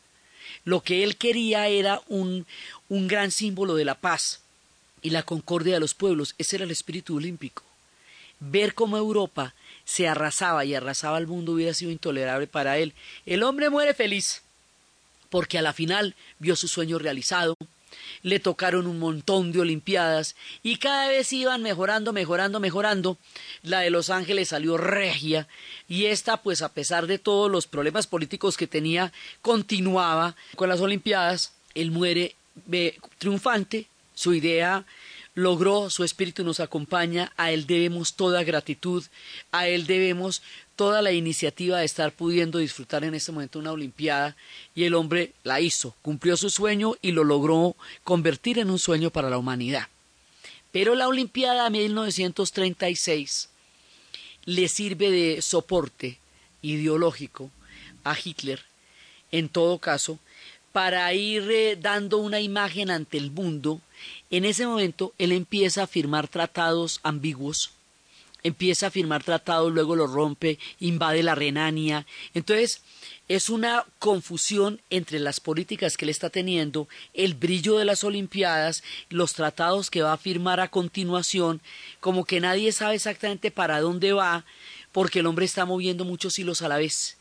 Lo 0.64 0.82
que 0.82 1.04
él 1.04 1.18
quería 1.18 1.68
era 1.68 2.02
un, 2.08 2.46
un 2.90 3.08
gran 3.08 3.32
símbolo 3.32 3.76
de 3.76 3.86
la 3.86 3.96
paz 3.96 4.42
y 5.02 5.10
la 5.10 5.24
concordia 5.24 5.76
de 5.76 5.80
los 5.80 5.94
pueblos, 5.94 6.36
ese 6.38 6.56
era 6.58 6.66
el 6.66 6.72
espíritu 6.72 7.18
olímpico. 7.18 7.64
Ver 8.42 8.74
cómo 8.74 8.98
Europa 8.98 9.54
se 9.86 10.08
arrasaba 10.08 10.66
y 10.66 10.74
arrasaba 10.74 11.18
al 11.18 11.28
mundo 11.28 11.54
hubiera 11.54 11.74
sido 11.74 11.92
intolerable 11.92 12.48
para 12.48 12.78
él. 12.78 12.94
El 13.26 13.44
hombre 13.44 13.70
muere 13.70 13.94
feliz, 13.94 14.42
porque 15.30 15.58
a 15.58 15.62
la 15.62 15.74
final 15.74 16.16
vio 16.40 16.56
su 16.56 16.68
sueño 16.68 17.00
realizado, 17.00 17.56
le 18.24 18.40
tocaron 18.40 18.88
un 18.88 19.00
montón 19.00 19.52
de 19.52 19.62
Olimpiadas 19.62 20.36
y 20.64 20.78
cada 20.78 21.08
vez 21.08 21.32
iban 21.34 21.62
mejorando, 21.62 22.14
mejorando, 22.14 22.60
mejorando. 22.60 23.18
La 23.64 23.82
de 23.82 23.90
Los 23.90 24.10
Ángeles 24.10 24.50
salió 24.50 24.78
regia 24.78 25.48
y 25.88 26.06
esta, 26.06 26.38
pues 26.38 26.62
a 26.62 26.74
pesar 26.74 27.08
de 27.08 27.20
todos 27.20 27.52
los 27.52 27.68
problemas 27.68 28.08
políticos 28.08 28.58
que 28.58 28.68
tenía, 28.68 29.12
continuaba 29.42 30.36
con 30.56 30.70
las 30.70 30.82
Olimpiadas. 30.82 31.54
Él 31.76 31.92
muere 31.92 32.36
triunfante, 33.18 33.88
su 34.14 34.34
idea 34.34 34.86
logró, 35.34 35.90
su 35.90 36.04
espíritu 36.04 36.44
nos 36.44 36.60
acompaña, 36.60 37.32
a 37.38 37.52
Él 37.52 37.66
debemos 37.66 38.16
toda 38.16 38.44
gratitud, 38.44 39.04
a 39.52 39.68
Él 39.68 39.86
debemos 39.86 40.42
toda 40.76 41.02
la 41.02 41.12
iniciativa 41.12 41.80
de 41.80 41.86
estar 41.86 42.12
pudiendo 42.12 42.58
disfrutar 42.58 43.04
en 43.04 43.14
este 43.14 43.32
momento 43.32 43.60
una 43.60 43.72
Olimpiada 43.72 44.36
y 44.76 44.84
el 44.84 44.94
hombre 44.94 45.34
la 45.44 45.62
hizo, 45.62 45.96
cumplió 46.02 46.36
su 46.38 46.50
sueño 46.50 46.96
y 47.02 47.12
lo 47.12 47.24
logró 47.24 47.76
convertir 48.04 48.60
en 48.60 48.70
un 48.70 48.80
sueño 48.80 49.10
para 49.10 49.30
la 49.30 49.38
humanidad. 49.38 49.88
Pero 50.72 50.96
la 50.96 51.08
Olimpiada 51.08 51.70
1936 51.70 53.50
le 54.46 54.68
sirve 54.68 55.12
de 55.12 55.42
soporte 55.42 56.18
ideológico 56.62 57.52
a 58.04 58.16
Hitler, 58.22 58.64
en 59.32 59.50
todo 59.50 59.78
caso, 59.80 60.20
para 60.72 61.14
ir 61.14 61.50
eh, 61.52 61.78
dando 61.80 62.18
una 62.18 62.40
imagen 62.40 62.90
ante 62.90 63.18
el 63.18 63.32
mundo 63.32 63.82
en 64.30 64.46
ese 64.46 64.66
momento 64.66 65.14
él 65.18 65.34
empieza 65.34 65.84
a 65.84 65.88
firmar 65.88 66.28
tratados 66.28 67.00
ambiguos, 67.04 67.72
empieza 68.44 68.88
a 68.88 68.92
firmar 68.92 69.24
tratados, 69.24 69.72
luego 69.72 69.96
los 69.96 70.12
rompe, 70.12 70.58
invade 70.80 71.22
la 71.22 71.36
Renania. 71.36 72.08
Entonces, 72.34 72.82
es 73.28 73.50
una 73.50 73.86
confusión 74.00 74.82
entre 74.90 75.20
las 75.20 75.40
políticas 75.40 75.98
que 75.98 76.06
él 76.06 76.10
está 76.10 76.30
teniendo, 76.30 76.88
el 77.14 77.34
brillo 77.34 77.78
de 77.78 77.86
las 77.86 78.04
Olimpiadas, 78.04 78.84
los 79.10 79.34
tratados 79.34 79.90
que 79.90 80.02
va 80.02 80.14
a 80.14 80.18
firmar 80.18 80.60
a 80.60 80.70
continuación, 80.70 81.62
como 82.00 82.26
que 82.26 82.40
nadie 82.40 82.72
sabe 82.72 82.96
exactamente 82.96 83.52
para 83.52 83.82
dónde 83.82 84.14
va, 84.14 84.46
porque 84.92 85.20
el 85.20 85.28
hombre 85.28 85.46
está 85.46 85.66
moviendo 85.66 86.06
muchos 86.06 86.40
hilos 86.40 86.62
a 86.62 86.68
la 86.68 86.78
vez. 86.78 87.18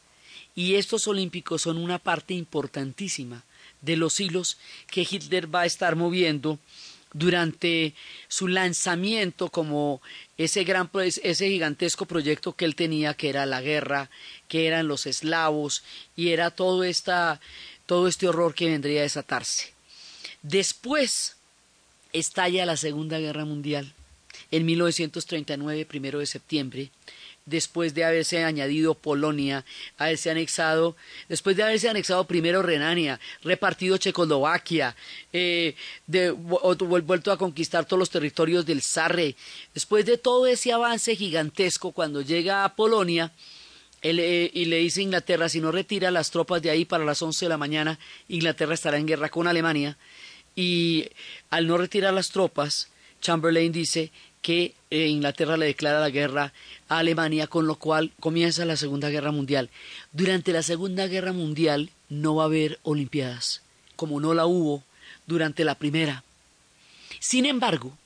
Y 0.55 0.75
estos 0.75 1.07
olímpicos 1.09 1.63
son 1.63 1.79
una 1.79 1.99
parte 1.99 2.35
importantísima 2.35 3.45
de 3.81 3.97
los 3.97 4.21
hilos 4.21 4.59
que 4.89 5.07
Hitler 5.09 5.53
va 5.53 5.63
a 5.63 5.67
estar 5.67 5.97
moviendo 5.97 6.59
durante 7.13 7.95
su 8.29 8.47
lanzamiento 8.47 9.49
como 9.49 10.01
ese 10.37 10.65
gran 10.65 10.91
ese 10.95 11.49
gigantesco 11.49 12.07
proyecto 12.07 12.55
que 12.55 12.65
él 12.65 12.77
tenía 12.77 13.15
que 13.15 13.29
era 13.31 13.47
la 13.47 13.61
guerra, 13.61 14.11
que 14.49 14.67
eran 14.67 14.87
los 14.87 15.07
eslavos 15.07 15.83
y 16.15 16.29
era 16.29 16.51
todo 16.51 16.85
esta 16.85 17.41
todo 17.87 18.07
este 18.07 18.29
horror 18.29 18.55
que 18.55 18.69
vendría 18.69 19.01
a 19.01 19.05
desatarse. 19.05 19.73
Después 20.43 21.37
estalla 22.13 22.65
la 22.65 22.77
Segunda 22.77 23.19
Guerra 23.19 23.45
Mundial 23.45 23.93
en 24.53 24.65
1939, 24.65 25.87
primero 25.87 26.21
de 26.21 26.27
septiembre, 26.27 26.91
después 27.51 27.93
de 27.93 28.05
haberse 28.05 28.45
añadido 28.45 28.95
Polonia, 28.95 29.65
haberse 29.99 30.31
anexado, 30.31 30.97
después 31.29 31.57
de 31.57 31.65
haberse 31.65 31.89
anexado 31.89 32.25
primero 32.25 32.63
Renania, 32.63 33.21
repartido 33.43 33.99
Checoslovaquia, 33.99 34.97
eh, 35.33 35.75
vuelto 36.07 37.33
a 37.33 37.37
conquistar 37.37 37.85
todos 37.85 37.99
los 37.99 38.11
territorios 38.11 38.65
del 38.65 38.81
Sarre, 38.81 39.35
después 39.75 40.07
de 40.07 40.17
todo 40.17 40.47
ese 40.47 40.73
avance 40.73 41.17
gigantesco, 41.17 41.93
cuando 41.93 42.23
llega 42.23 42.65
a 42.65 42.75
Polonia, 42.75 43.33
eh, 44.03 44.51
y 44.55 44.65
le 44.65 44.79
dice 44.79 45.01
a 45.01 45.05
Inglaterra, 45.05 45.49
si 45.49 45.61
no 45.61 45.73
retira 45.73 46.11
las 46.11 46.31
tropas 46.31 46.63
de 46.63 46.71
ahí 46.71 46.85
para 46.87 47.05
las 47.05 47.21
once 47.21 47.45
de 47.45 47.51
la 47.51 47.59
mañana, 47.59 47.99
Inglaterra 48.29 48.73
estará 48.73 48.97
en 48.97 49.07
guerra 49.07 49.29
con 49.29 49.47
Alemania, 49.47 49.99
y 50.55 51.09
al 51.51 51.67
no 51.67 51.77
retirar 51.77 52.15
las 52.15 52.31
tropas, 52.31 52.89
Chamberlain 53.21 53.73
dice 53.73 54.11
que 54.41 54.75
eh, 54.91 55.07
Inglaterra 55.07 55.57
le 55.57 55.67
declara 55.67 56.01
la 56.01 56.11
guerra 56.11 56.53
a 56.89 56.99
Alemania, 56.99 57.47
con 57.47 57.67
lo 57.67 57.77
cual 57.77 58.13
comienza 58.21 58.65
la 58.65 58.77
Segunda 58.77 59.09
Guerra 59.09 59.31
Mundial. 59.31 59.71
Durante 60.13 60.53
la 60.53 60.63
Segunda 60.63 61.07
Guerra 61.07 61.33
Mundial 61.33 61.91
no 62.09 62.35
va 62.35 62.43
a 62.43 62.47
haber 62.47 62.81
Olimpiadas, 62.83 63.63
como 63.97 64.21
no 64.21 64.35
la 64.35 64.47
hubo 64.47 64.83
durante 65.27 65.65
la 65.65 65.77
Primera. 65.77 66.25
Sin 67.21 67.47
embargo, 67.47 67.97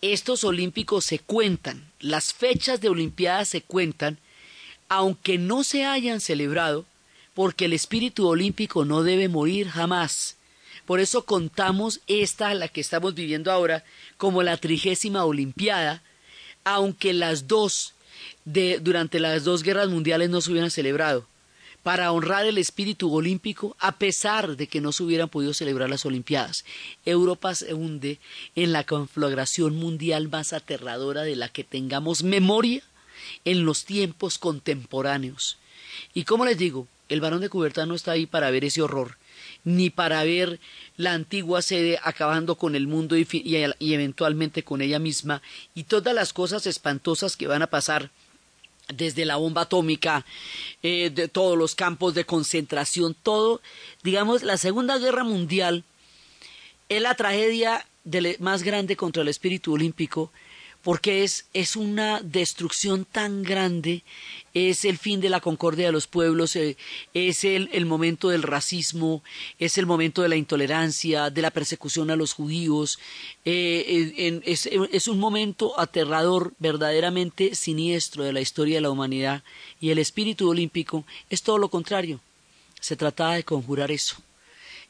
estos 0.00 0.44
olímpicos 0.44 1.04
se 1.04 1.18
cuentan, 1.18 1.90
las 2.00 2.32
fechas 2.32 2.80
de 2.80 2.88
Olimpiadas 2.88 3.48
se 3.48 3.62
cuentan, 3.62 4.18
aunque 4.88 5.38
no 5.38 5.64
se 5.64 5.84
hayan 5.84 6.20
celebrado, 6.20 6.86
porque 7.34 7.66
el 7.66 7.72
espíritu 7.72 8.28
olímpico 8.28 8.84
no 8.84 9.02
debe 9.02 9.28
morir 9.28 9.68
jamás. 9.68 10.36
Por 10.86 11.00
eso 11.00 11.24
contamos 11.24 12.00
esta, 12.06 12.54
la 12.54 12.68
que 12.68 12.80
estamos 12.80 13.14
viviendo 13.14 13.50
ahora, 13.50 13.84
como 14.16 14.42
la 14.42 14.56
trigésima 14.56 15.24
Olimpiada, 15.24 16.02
aunque 16.64 17.12
las 17.12 17.46
dos 17.46 17.94
de, 18.44 18.78
durante 18.80 19.20
las 19.20 19.44
dos 19.44 19.62
guerras 19.62 19.88
mundiales 19.88 20.30
no 20.30 20.40
se 20.40 20.50
hubieran 20.50 20.70
celebrado, 20.70 21.26
para 21.82 22.10
honrar 22.12 22.46
el 22.46 22.56
espíritu 22.56 23.14
olímpico 23.14 23.76
a 23.78 23.98
pesar 23.98 24.56
de 24.56 24.66
que 24.66 24.80
no 24.80 24.90
se 24.90 25.02
hubieran 25.02 25.28
podido 25.28 25.52
celebrar 25.52 25.90
las 25.90 26.06
Olimpiadas. 26.06 26.64
Europa 27.04 27.54
se 27.54 27.74
hunde 27.74 28.18
en 28.56 28.72
la 28.72 28.84
conflagración 28.84 29.76
mundial 29.76 30.28
más 30.28 30.54
aterradora 30.54 31.22
de 31.22 31.36
la 31.36 31.50
que 31.50 31.62
tengamos 31.62 32.22
memoria 32.22 32.82
en 33.44 33.66
los 33.66 33.84
tiempos 33.84 34.38
contemporáneos. 34.38 35.58
Y 36.14 36.24
como 36.24 36.46
les 36.46 36.56
digo, 36.56 36.88
el 37.10 37.20
varón 37.20 37.42
de 37.42 37.50
Cubertán 37.50 37.90
no 37.90 37.94
está 37.94 38.12
ahí 38.12 38.24
para 38.24 38.50
ver 38.50 38.64
ese 38.64 38.80
horror, 38.80 39.18
ni 39.64 39.90
para 39.90 40.24
ver 40.24 40.60
la 40.96 41.12
antigua 41.12 41.62
sede 41.62 41.98
acabando 42.02 42.56
con 42.56 42.74
el 42.74 42.86
mundo 42.86 43.16
y, 43.16 43.26
eventualmente 43.80 44.62
con 44.62 44.82
ella 44.82 44.98
misma, 44.98 45.42
y 45.74 45.84
todas 45.84 46.14
las 46.14 46.32
cosas 46.32 46.66
espantosas 46.66 47.36
que 47.36 47.46
van 47.46 47.62
a 47.62 47.68
pasar 47.68 48.10
desde 48.94 49.24
la 49.24 49.36
bomba 49.36 49.62
atómica, 49.62 50.26
eh, 50.82 51.10
de 51.10 51.28
todos 51.28 51.56
los 51.56 51.74
campos 51.74 52.14
de 52.14 52.26
concentración, 52.26 53.16
todo, 53.22 53.62
digamos, 54.02 54.42
la 54.42 54.58
Segunda 54.58 54.98
Guerra 54.98 55.24
Mundial 55.24 55.84
es 56.88 57.00
la 57.00 57.14
tragedia 57.14 57.86
más 58.38 58.62
grande 58.62 58.96
contra 58.96 59.22
el 59.22 59.28
espíritu 59.28 59.72
olímpico 59.72 60.30
porque 60.84 61.24
es, 61.24 61.46
es 61.54 61.76
una 61.76 62.20
destrucción 62.20 63.06
tan 63.06 63.42
grande, 63.42 64.04
es 64.52 64.84
el 64.84 64.98
fin 64.98 65.20
de 65.20 65.30
la 65.30 65.40
concordia 65.40 65.86
de 65.86 65.92
los 65.92 66.06
pueblos, 66.06 66.54
eh, 66.56 66.76
es 67.14 67.42
el, 67.44 67.70
el, 67.72 67.86
momento 67.86 68.28
del 68.28 68.42
racismo, 68.42 69.24
es 69.58 69.78
el 69.78 69.86
momento 69.86 70.20
de 70.20 70.28
la 70.28 70.36
intolerancia, 70.36 71.30
de 71.30 71.42
la 71.42 71.50
persecución 71.50 72.10
a 72.10 72.16
los 72.16 72.34
judíos, 72.34 72.98
eh, 73.46 74.42
es, 74.44 74.66
es 74.66 75.08
un 75.08 75.18
momento 75.18 75.80
aterrador, 75.80 76.52
verdaderamente 76.58 77.54
siniestro 77.54 78.22
de 78.22 78.34
la 78.34 78.42
historia 78.42 78.76
de 78.76 78.82
la 78.82 78.90
humanidad, 78.90 79.42
y 79.80 79.88
el 79.88 79.98
espíritu 79.98 80.50
olímpico 80.50 81.04
es 81.30 81.42
todo 81.42 81.56
lo 81.56 81.70
contrario. 81.70 82.20
Se 82.78 82.96
trataba 82.96 83.36
de 83.36 83.44
conjurar 83.44 83.90
eso 83.90 84.16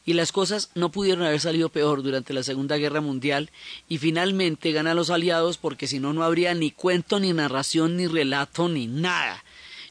y 0.05 0.13
las 0.13 0.31
cosas 0.31 0.69
no 0.75 0.91
pudieron 0.91 1.23
haber 1.23 1.39
salido 1.39 1.69
peor 1.69 2.03
durante 2.03 2.33
la 2.33 2.43
Segunda 2.43 2.77
Guerra 2.77 3.01
Mundial 3.01 3.49
y 3.89 3.97
finalmente 3.97 4.71
ganan 4.71 4.95
los 4.95 5.09
aliados 5.09 5.57
porque 5.57 5.87
si 5.87 5.99
no 5.99 6.13
no 6.13 6.23
habría 6.23 6.53
ni 6.53 6.71
cuento 6.71 7.19
ni 7.19 7.33
narración 7.33 7.97
ni 7.97 8.07
relato 8.07 8.69
ni 8.69 8.85
nada 8.87 9.43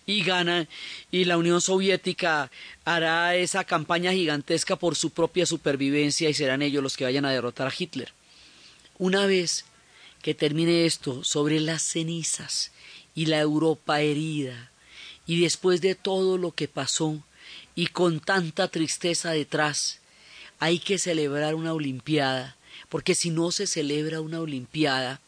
y 0.06 0.22
gana 0.22 0.68
y 1.10 1.24
la 1.24 1.36
Unión 1.36 1.60
Soviética 1.60 2.50
hará 2.84 3.34
esa 3.36 3.64
campaña 3.64 4.12
gigantesca 4.12 4.76
por 4.76 4.96
su 4.96 5.10
propia 5.10 5.46
supervivencia 5.46 6.28
y 6.28 6.34
serán 6.34 6.62
ellos 6.62 6.82
los 6.82 6.96
que 6.96 7.04
vayan 7.04 7.24
a 7.24 7.32
derrotar 7.32 7.66
a 7.66 7.74
Hitler. 7.76 8.12
Una 8.98 9.26
vez 9.26 9.64
que 10.22 10.34
termine 10.34 10.86
esto 10.86 11.24
sobre 11.24 11.58
las 11.60 11.82
cenizas 11.82 12.70
y 13.14 13.26
la 13.26 13.40
Europa 13.40 14.00
herida 14.00 14.70
y 15.26 15.40
después 15.40 15.80
de 15.80 15.94
todo 15.94 16.38
lo 16.38 16.52
que 16.52 16.68
pasó 16.68 17.22
y 17.74 17.88
con 17.88 18.20
tanta 18.20 18.68
tristeza 18.68 19.32
detrás, 19.32 20.00
hay 20.64 20.78
que 20.78 20.96
celebrar 20.96 21.54
una 21.54 21.74
Olimpiada, 21.74 22.56
porque 22.88 23.14
si 23.14 23.28
no 23.28 23.50
se 23.50 23.66
celebra 23.66 24.22
una 24.22 24.40
Olimpiada, 24.40 25.20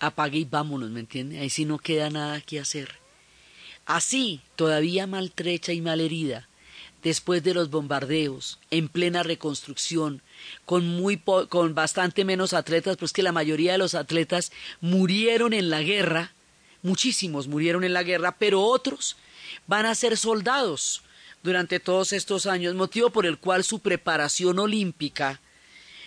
apague 0.00 0.38
y 0.38 0.44
vámonos, 0.46 0.88
¿me 0.88 1.00
entiende? 1.00 1.40
Ahí 1.40 1.50
sí 1.50 1.66
no 1.66 1.76
queda 1.78 2.08
nada 2.08 2.40
que 2.40 2.58
hacer. 2.58 2.94
Así, 3.84 4.40
todavía 4.56 5.06
maltrecha 5.06 5.74
y 5.74 5.82
malherida, 5.82 6.48
después 7.02 7.42
de 7.42 7.52
los 7.52 7.68
bombardeos, 7.68 8.60
en 8.70 8.88
plena 8.88 9.22
reconstrucción, 9.22 10.22
con 10.64 10.88
muy 10.88 11.18
con 11.18 11.74
bastante 11.74 12.24
menos 12.24 12.54
atletas, 12.54 12.96
pues 12.96 13.12
que 13.12 13.22
la 13.22 13.32
mayoría 13.32 13.72
de 13.72 13.78
los 13.78 13.94
atletas 13.94 14.52
murieron 14.80 15.52
en 15.52 15.68
la 15.68 15.82
guerra, 15.82 16.32
muchísimos 16.82 17.46
murieron 17.46 17.84
en 17.84 17.92
la 17.92 18.04
guerra, 18.04 18.36
pero 18.38 18.62
otros 18.62 19.16
van 19.66 19.84
a 19.84 19.94
ser 19.94 20.16
soldados 20.16 21.02
durante 21.42 21.80
todos 21.80 22.12
estos 22.12 22.46
años, 22.46 22.74
motivo 22.74 23.10
por 23.10 23.26
el 23.26 23.38
cual 23.38 23.64
su 23.64 23.80
preparación 23.80 24.58
olímpica 24.58 25.40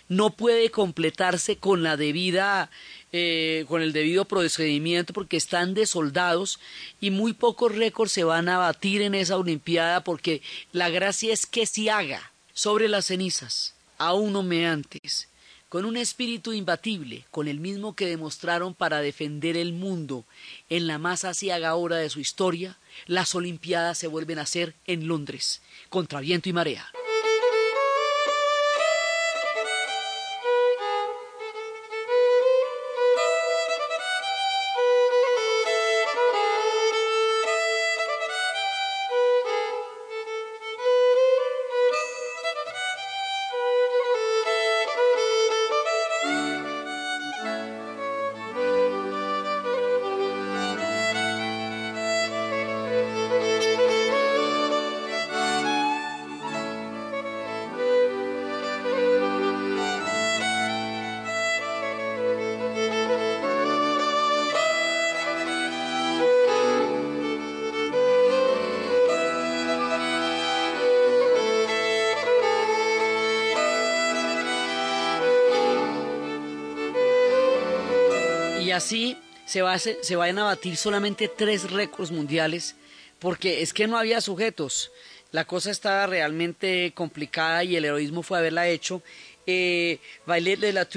no 0.08 0.32
puede 0.32 0.70
completarse 0.70 1.58
con 1.58 1.82
la 1.82 1.98
debida 1.98 2.70
eh, 3.12 3.66
con 3.68 3.82
el 3.82 3.94
debido 3.94 4.26
procedimiento 4.26 5.14
porque 5.14 5.38
están 5.38 5.74
de 5.74 5.88
soldados 5.88 6.60
y 7.02 7.10
muy 7.10 7.34
pocos 7.34 7.74
récords 7.74 8.12
se 8.12 8.24
van 8.24 8.50
a 8.50 8.58
batir 8.58 9.02
en 9.02 9.16
esa 9.16 9.38
olimpiada 9.38 10.04
porque 10.04 10.42
la 10.72 10.90
gracia 10.90 11.34
es 11.34 11.46
que 11.46 11.66
se 11.66 11.90
haga 11.90 12.32
sobre 12.54 12.88
las 12.88 13.06
cenizas 13.06 13.74
aún 13.98 14.36
antes 14.66 15.30
con 15.76 15.84
un 15.84 15.98
espíritu 15.98 16.54
imbatible, 16.54 17.26
con 17.32 17.50
el 17.50 17.60
mismo 17.60 17.98
que 17.98 18.08
demostraron 18.08 18.74
para 18.74 19.02
defender 19.02 19.58
el 19.58 19.74
mundo 19.74 20.24
en 20.70 20.88
la 20.88 21.00
más 21.00 21.26
asiaga 21.26 21.76
hora 21.76 21.98
de 21.98 22.10
su 22.10 22.22
historia, 22.22 22.78
las 23.08 23.36
Olimpiadas 23.36 23.98
se 23.98 24.08
vuelven 24.08 24.40
a 24.40 24.44
hacer 24.44 24.74
en 24.88 25.10
Londres, 25.10 25.62
contra 25.90 26.22
viento 26.22 26.48
y 26.48 26.54
marea. 26.54 26.90
Así 78.72 79.18
se, 79.46 79.62
va 79.62 79.78
se 79.78 80.16
vayan 80.16 80.40
a 80.40 80.44
batir 80.44 80.76
solamente 80.78 81.28
tres 81.28 81.72
récords 81.72 82.12
mundiales, 82.12 82.76
porque 83.20 83.62
es 83.62 83.74
que 83.74 83.88
no 83.88 83.98
había 83.98 84.22
sujetos. 84.22 84.92
La 85.32 85.46
cosa 85.46 85.72
estaba 85.72 86.08
realmente 86.08 86.94
complicada 86.96 87.64
y 87.64 87.76
el 87.76 87.86
heroísmo 87.86 88.24
fue 88.24 88.38
haberla 88.38 88.68
hecho. 88.68 89.02
Eh, 89.46 90.00
Bailet 90.26 90.60
de 90.60 90.74
la 90.74 90.88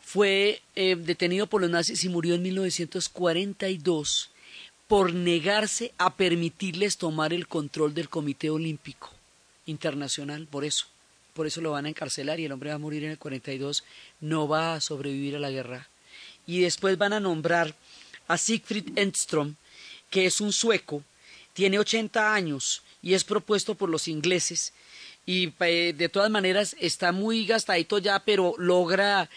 fue 0.00 0.60
eh, 0.74 0.96
detenido 0.96 1.46
por 1.46 1.60
los 1.60 1.70
nazis 1.70 2.04
y 2.04 2.08
murió 2.08 2.34
en 2.34 2.42
1942 2.42 4.30
por 4.88 5.14
negarse 5.14 5.92
a 5.98 6.14
permitirles 6.14 6.96
tomar 6.96 7.32
el 7.32 7.48
control 7.48 7.94
del 7.94 8.08
Comité 8.08 8.50
Olímpico 8.50 9.10
Internacional, 9.66 10.46
por 10.46 10.64
eso. 10.64 10.86
Por 11.34 11.46
eso 11.46 11.60
lo 11.60 11.72
van 11.72 11.86
a 11.86 11.90
encarcelar 11.90 12.40
y 12.40 12.46
el 12.46 12.52
hombre 12.52 12.70
va 12.70 12.76
a 12.76 12.78
morir 12.78 13.04
en 13.04 13.10
el 13.10 13.18
42, 13.18 13.84
no 14.20 14.48
va 14.48 14.74
a 14.74 14.80
sobrevivir 14.80 15.36
a 15.36 15.40
la 15.40 15.50
guerra 15.50 15.88
y 16.46 16.60
después 16.60 16.96
van 16.96 17.12
a 17.12 17.20
nombrar 17.20 17.74
a 18.28 18.38
Siegfried 18.38 18.98
Enstrom, 18.98 19.56
que 20.10 20.26
es 20.26 20.40
un 20.40 20.52
sueco, 20.52 21.02
tiene 21.52 21.78
80 21.78 22.34
años 22.34 22.82
y 23.02 23.14
es 23.14 23.24
propuesto 23.24 23.74
por 23.74 23.88
los 23.88 24.08
ingleses 24.08 24.72
y 25.26 25.52
eh, 25.60 25.92
de 25.94 26.08
todas 26.08 26.30
maneras 26.30 26.76
está 26.78 27.10
muy 27.10 27.44
gastadito 27.44 27.98
ya, 27.98 28.20
pero 28.20 28.54
logra 28.58 29.28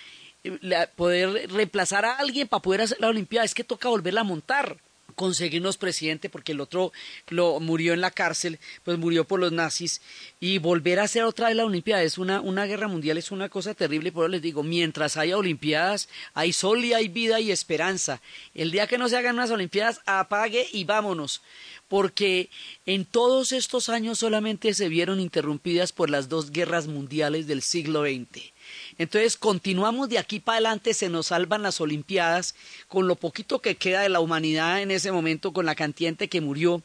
eh, 0.43 0.87
poder 0.95 1.51
reemplazar 1.51 2.05
a 2.05 2.13
alguien 2.13 2.47
para 2.47 2.61
poder 2.61 2.81
hacer 2.81 2.99
la 3.01 3.07
Olimpiada. 3.07 3.43
Es 3.43 3.55
que 3.55 3.63
toca 3.63 3.89
volverla 3.89 4.21
a 4.21 4.25
montar 4.25 4.77
conseguirnos 5.19 5.75
presidente 5.75 6.29
porque 6.29 6.53
el 6.53 6.61
otro 6.61 6.93
lo 7.27 7.59
murió 7.59 7.91
en 7.91 7.99
la 7.99 8.09
cárcel, 8.09 8.57
pues 8.85 8.97
murió 8.97 9.25
por 9.25 9.41
los 9.41 9.51
nazis. 9.51 10.01
Y 10.39 10.59
volver 10.59 10.97
a 10.97 11.03
hacer 11.03 11.23
otra 11.23 11.47
vez 11.47 11.57
la 11.57 11.65
Olimpiada 11.65 12.03
es 12.03 12.17
una, 12.17 12.39
una 12.39 12.65
guerra 12.65 12.87
mundial, 12.87 13.17
es 13.17 13.29
una 13.29 13.49
cosa 13.49 13.73
terrible, 13.73 14.13
por 14.13 14.23
eso 14.23 14.29
les 14.29 14.41
digo, 14.41 14.63
mientras 14.63 15.17
haya 15.17 15.37
Olimpiadas 15.37 16.07
hay 16.33 16.53
sol 16.53 16.85
y 16.85 16.93
hay 16.93 17.09
vida 17.09 17.41
y 17.41 17.51
esperanza. 17.51 18.21
El 18.55 18.71
día 18.71 18.87
que 18.87 18.97
no 18.97 19.09
se 19.09 19.17
hagan 19.17 19.35
unas 19.35 19.51
Olimpiadas, 19.51 19.99
apague 20.05 20.69
y 20.71 20.85
vámonos, 20.85 21.41
porque 21.89 22.49
en 22.85 23.03
todos 23.03 23.51
estos 23.51 23.89
años 23.89 24.19
solamente 24.19 24.73
se 24.73 24.87
vieron 24.87 25.19
interrumpidas 25.19 25.91
por 25.91 26.09
las 26.09 26.29
dos 26.29 26.51
guerras 26.51 26.87
mundiales 26.87 27.45
del 27.45 27.61
siglo 27.61 28.03
XX 28.03 28.53
Entonces 28.97 29.37
continuamos 29.37 30.09
de 30.09 30.17
aquí 30.17 30.39
para 30.39 30.57
adelante, 30.57 30.93
se 30.93 31.09
nos 31.09 31.27
salvan 31.27 31.63
las 31.63 31.79
Olimpiadas, 31.81 32.55
con 32.87 33.07
lo 33.07 33.15
poquito 33.15 33.59
que 33.59 33.75
queda 33.75 34.01
de 34.01 34.09
la 34.09 34.19
humanidad 34.19 34.81
en 34.81 34.91
ese 34.91 35.11
momento, 35.11 35.53
con 35.53 35.65
la 35.65 35.75
cantidad 35.75 36.15
que 36.15 36.41
murió, 36.41 36.81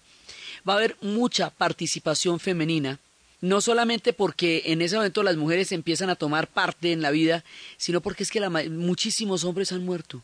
va 0.69 0.75
a 0.75 0.77
haber 0.77 0.97
mucha 1.01 1.51
participación 1.51 2.41
femenina, 2.41 2.99
no 3.41 3.61
solamente 3.61 4.13
porque 4.13 4.63
en 4.67 4.81
ese 4.81 4.97
momento 4.97 5.23
las 5.23 5.37
mujeres 5.37 5.73
empiezan 5.73 6.11
a 6.11 6.17
tomar 6.17 6.47
parte 6.47 6.93
en 6.93 7.03
la 7.03 7.11
vida, 7.11 7.45
sino 7.77 8.01
porque 8.01 8.23
es 8.23 8.31
que 8.31 8.41
muchísimos 8.71 9.45
hombres 9.45 9.73
han 9.73 9.85
muerto. 9.85 10.23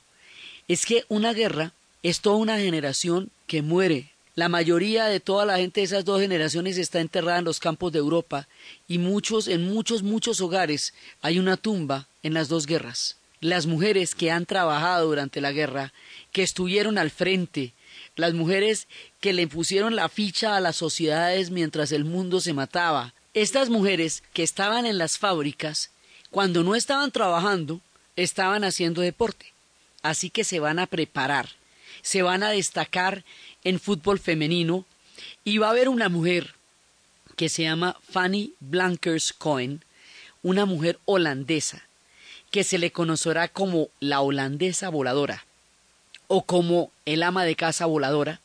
Es 0.69 0.87
que 0.87 1.05
una 1.09 1.33
guerra 1.33 1.73
es 2.03 2.21
toda 2.21 2.37
una 2.37 2.59
generación 2.59 3.31
que 3.47 3.63
muere. 3.63 4.11
La 4.41 4.49
mayoría 4.49 5.05
de 5.05 5.21
toda 5.21 5.45
la 5.45 5.59
gente 5.59 5.83
de 5.83 5.85
esas 5.85 6.07
dos 6.07 6.19
generaciones 6.19 6.79
está 6.79 7.01
enterrada 7.01 7.41
en 7.41 7.45
los 7.45 7.61
campos 7.61 7.93
de 7.93 7.99
Europa 7.99 8.49
y 8.89 8.97
muchos, 8.97 9.49
en 9.49 9.69
muchos, 9.69 10.03
muchos 10.03 10.41
hogares 10.41 10.95
hay 11.21 11.39
una 11.39 11.59
tumba 11.59 12.07
en 12.23 12.33
las 12.33 12.49
dos 12.49 12.65
guerras. 12.65 13.19
Las 13.43 13.67
mujeres 13.67 14.15
que 14.15 14.31
han 14.31 14.47
trabajado 14.47 15.09
durante 15.09 15.43
la 15.43 15.53
guerra, 15.53 15.93
que 16.33 16.43
estuvieron 16.43 16.97
al 16.97 17.11
frente, 17.11 17.75
las 18.17 18.33
mujeres 18.33 18.89
que 19.21 19.35
le 19.35 19.47
pusieron 19.47 19.95
la 19.95 20.09
ficha 20.09 20.57
a 20.57 20.61
las 20.61 20.77
sociedades 20.77 21.51
mientras 21.51 21.93
el 21.93 22.07
mundo 22.07 22.41
se 22.41 22.55
mataba. 22.55 23.13
Estas 23.35 23.69
mujeres 23.69 24.23
que 24.33 24.43
estaban 24.43 24.87
en 24.87 24.97
las 24.97 25.19
fábricas, 25.19 25.91
cuando 26.31 26.65
no 26.65 26.75
estaban 26.77 27.11
trabajando, 27.11 27.83
estaban 28.17 28.65
haciendo 28.65 29.03
deporte. 29.03 29.53
Así 30.01 30.31
que 30.31 30.45
se 30.45 30.61
van 30.61 30.79
a 30.79 30.87
preparar, 30.87 31.51
se 32.01 32.23
van 32.23 32.43
a 32.43 32.49
destacar 32.49 33.23
en 33.65 33.79
fútbol 33.81 34.19
femenino 34.19 34.85
y 35.45 35.59
va 35.59 35.69
a 35.69 35.71
haber 35.71 35.89
una 35.89 36.09
mujer 36.09 36.55
que 37.37 37.49
se 37.49 37.63
llama 37.63 37.97
Fanny 38.09 38.55
Blankers 38.61 39.33
Cohen, 39.33 39.83
una 40.43 40.67
mujer 40.67 40.99
holandesa, 41.05 41.83
que 42.51 42.65
se 42.65 42.79
le 42.79 42.93
conocerá 42.93 43.49
como 43.49 43.89
la 44.01 44.21
holandesa 44.21 44.89
voladora 44.89 45.45
o 46.27 46.45
como 46.45 46.91
el 47.07 47.23
ama 47.23 47.45
de 47.45 47.57
casa 47.57 47.87
voladora, 47.87 48.41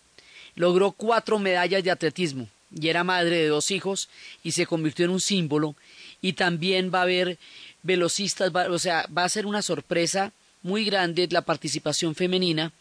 logró 0.56 0.92
cuatro 0.92 1.40
medallas 1.40 1.84
de 1.84 1.92
atletismo 1.92 2.48
y 2.74 2.88
era 2.88 3.04
madre 3.04 3.38
de 3.38 3.48
dos 3.48 3.72
hijos 3.72 4.10
y 4.44 4.52
se 4.52 4.66
convirtió 4.66 5.06
en 5.06 5.12
un 5.12 5.20
símbolo 5.22 5.76
y 6.22 6.34
también 6.34 6.92
va 6.94 7.00
a 7.00 7.04
haber 7.04 7.38
velocistas, 7.84 8.52
o 8.56 8.80
sea, 8.80 9.08
va 9.16 9.24
a 9.24 9.30
ser 9.30 9.46
una 9.46 9.62
sorpresa 9.62 10.32
muy 10.64 10.86
grande 10.86 11.28
la 11.30 11.44
participación 11.44 12.16
femenina 12.16 12.74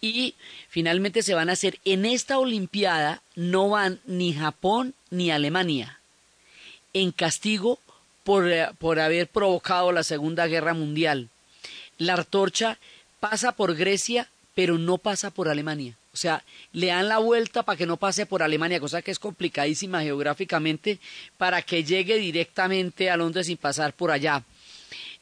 y 0.00 0.34
finalmente 0.68 1.22
se 1.22 1.34
van 1.34 1.48
a 1.48 1.52
hacer 1.52 1.78
en 1.84 2.04
esta 2.04 2.38
Olimpiada 2.38 3.22
no 3.34 3.70
van 3.70 4.00
ni 4.04 4.32
Japón 4.32 4.94
ni 5.10 5.30
Alemania 5.30 6.00
en 6.92 7.12
castigo 7.12 7.78
por, 8.24 8.50
eh, 8.50 8.68
por 8.78 8.98
haber 8.98 9.28
provocado 9.28 9.92
la 9.92 10.02
Segunda 10.02 10.46
Guerra 10.46 10.72
Mundial. 10.72 11.28
La 11.98 12.14
antorcha 12.14 12.78
pasa 13.20 13.52
por 13.52 13.76
Grecia, 13.76 14.28
pero 14.54 14.78
no 14.78 14.96
pasa 14.96 15.30
por 15.30 15.48
Alemania. 15.48 15.96
O 16.14 16.16
sea, 16.16 16.42
le 16.72 16.86
dan 16.86 17.08
la 17.08 17.18
vuelta 17.18 17.62
para 17.62 17.76
que 17.76 17.84
no 17.84 17.98
pase 17.98 18.24
por 18.24 18.42
Alemania, 18.42 18.80
cosa 18.80 19.02
que 19.02 19.10
es 19.10 19.18
complicadísima 19.18 20.00
geográficamente, 20.00 20.98
para 21.36 21.60
que 21.60 21.84
llegue 21.84 22.16
directamente 22.16 23.10
a 23.10 23.18
Londres 23.18 23.48
sin 23.48 23.58
pasar 23.58 23.92
por 23.92 24.10
allá. 24.10 24.42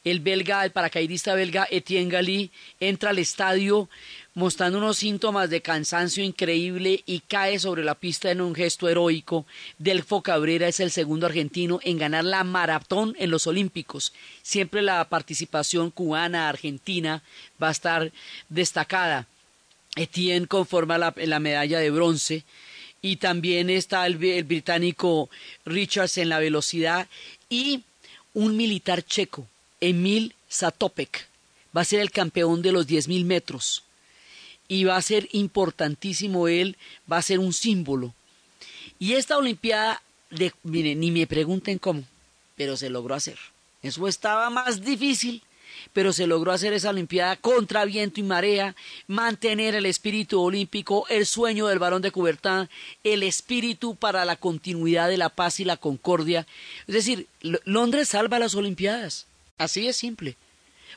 El 0.04 0.20
belga, 0.20 0.64
el 0.64 0.70
paracaidista 0.70 1.34
belga 1.34 1.66
Etienne 1.70 2.10
Gali, 2.10 2.50
entra 2.78 3.10
al 3.10 3.18
estadio 3.18 3.88
mostrando 4.34 4.78
unos 4.78 4.98
síntomas 4.98 5.48
de 5.48 5.62
cansancio 5.62 6.22
increíble 6.22 7.02
y 7.06 7.20
cae 7.20 7.58
sobre 7.58 7.84
la 7.84 7.94
pista 7.94 8.30
en 8.30 8.40
un 8.40 8.54
gesto 8.54 8.88
heroico. 8.88 9.46
Delfo 9.78 10.22
Cabrera 10.22 10.68
es 10.68 10.80
el 10.80 10.90
segundo 10.90 11.26
argentino 11.26 11.80
en 11.84 11.98
ganar 11.98 12.24
la 12.24 12.44
maratón 12.44 13.14
en 13.18 13.30
los 13.30 13.46
Olímpicos. 13.46 14.12
Siempre 14.42 14.82
la 14.82 15.08
participación 15.08 15.90
cubana, 15.90 16.48
argentina, 16.48 17.22
va 17.62 17.68
a 17.68 17.72
estar 17.72 18.12
destacada. 18.48 19.26
Etienne 19.96 20.48
conforma 20.48 20.98
la, 20.98 21.38
medalla 21.38 21.78
de 21.78 21.90
bronce 21.90 22.44
y 23.00 23.16
también 23.16 23.70
está 23.70 24.06
el 24.06 24.16
británico 24.16 25.30
Richards 25.64 26.18
en 26.18 26.28
la 26.28 26.40
velocidad 26.40 27.06
y 27.48 27.84
un 28.32 28.56
militar 28.56 29.04
checo, 29.04 29.46
Emil 29.88 30.34
Satopek, 30.48 31.26
va 31.76 31.82
a 31.82 31.84
ser 31.84 32.00
el 32.00 32.10
campeón 32.10 32.62
de 32.62 32.72
los 32.72 32.86
10.000 32.86 33.24
metros 33.24 33.84
y 34.66 34.84
va 34.84 34.96
a 34.96 35.02
ser 35.02 35.28
importantísimo 35.32 36.48
él, 36.48 36.76
va 37.10 37.18
a 37.18 37.22
ser 37.22 37.38
un 37.38 37.52
símbolo. 37.52 38.14
Y 38.98 39.12
esta 39.12 39.36
Olimpiada, 39.36 40.02
miren, 40.62 41.00
ni 41.00 41.10
me 41.10 41.26
pregunten 41.26 41.78
cómo, 41.78 42.02
pero 42.56 42.76
se 42.78 42.88
logró 42.88 43.14
hacer. 43.14 43.38
Eso 43.82 44.08
estaba 44.08 44.48
más 44.48 44.82
difícil, 44.82 45.42
pero 45.92 46.14
se 46.14 46.26
logró 46.26 46.52
hacer 46.52 46.72
esa 46.72 46.88
Olimpiada 46.88 47.36
contra 47.36 47.84
viento 47.84 48.20
y 48.20 48.22
marea, 48.22 48.74
mantener 49.06 49.74
el 49.74 49.84
espíritu 49.84 50.40
olímpico, 50.40 51.06
el 51.10 51.26
sueño 51.26 51.66
del 51.66 51.78
varón 51.78 52.00
de 52.00 52.10
Coubertin, 52.10 52.70
el 53.02 53.22
espíritu 53.22 53.96
para 53.96 54.24
la 54.24 54.36
continuidad 54.36 55.10
de 55.10 55.18
la 55.18 55.28
paz 55.28 55.60
y 55.60 55.64
la 55.66 55.76
concordia. 55.76 56.46
Es 56.86 56.94
decir, 56.94 57.26
Londres 57.64 58.08
salva 58.08 58.38
las 58.38 58.54
Olimpiadas. 58.54 59.26
Así 59.58 59.86
es 59.86 59.96
simple. 59.96 60.36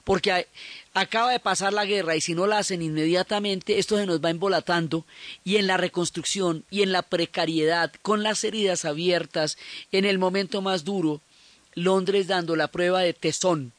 Porque 0.04 0.48
acaba 0.94 1.32
de 1.32 1.40
pasar 1.40 1.74
la 1.74 1.86
guerra 1.86 2.16
y 2.16 2.22
si 2.22 2.34
no 2.34 2.48
la 2.48 2.60
hacen 2.60 2.82
inmediatamente, 2.82 3.80
esto 3.80 3.98
se 3.98 4.06
nos 4.06 4.24
va 4.24 4.30
embolatando 4.30 5.06
y 5.44 5.58
en 5.58 5.68
la 5.68 5.78
reconstrucción 5.78 6.64
y 6.70 6.82
en 6.82 6.92
la 6.92 7.02
precariedad, 7.02 7.92
con 8.02 8.24
las 8.24 8.44
heridas 8.44 8.86
abiertas, 8.86 9.58
en 9.92 10.06
el 10.06 10.18
momento 10.18 10.62
más 10.62 10.84
duro, 10.84 11.22
Londres 11.74 12.28
dando 12.28 12.56
la 12.56 12.68
prueba 12.70 13.02
de 13.02 13.14
tesón 13.14 13.74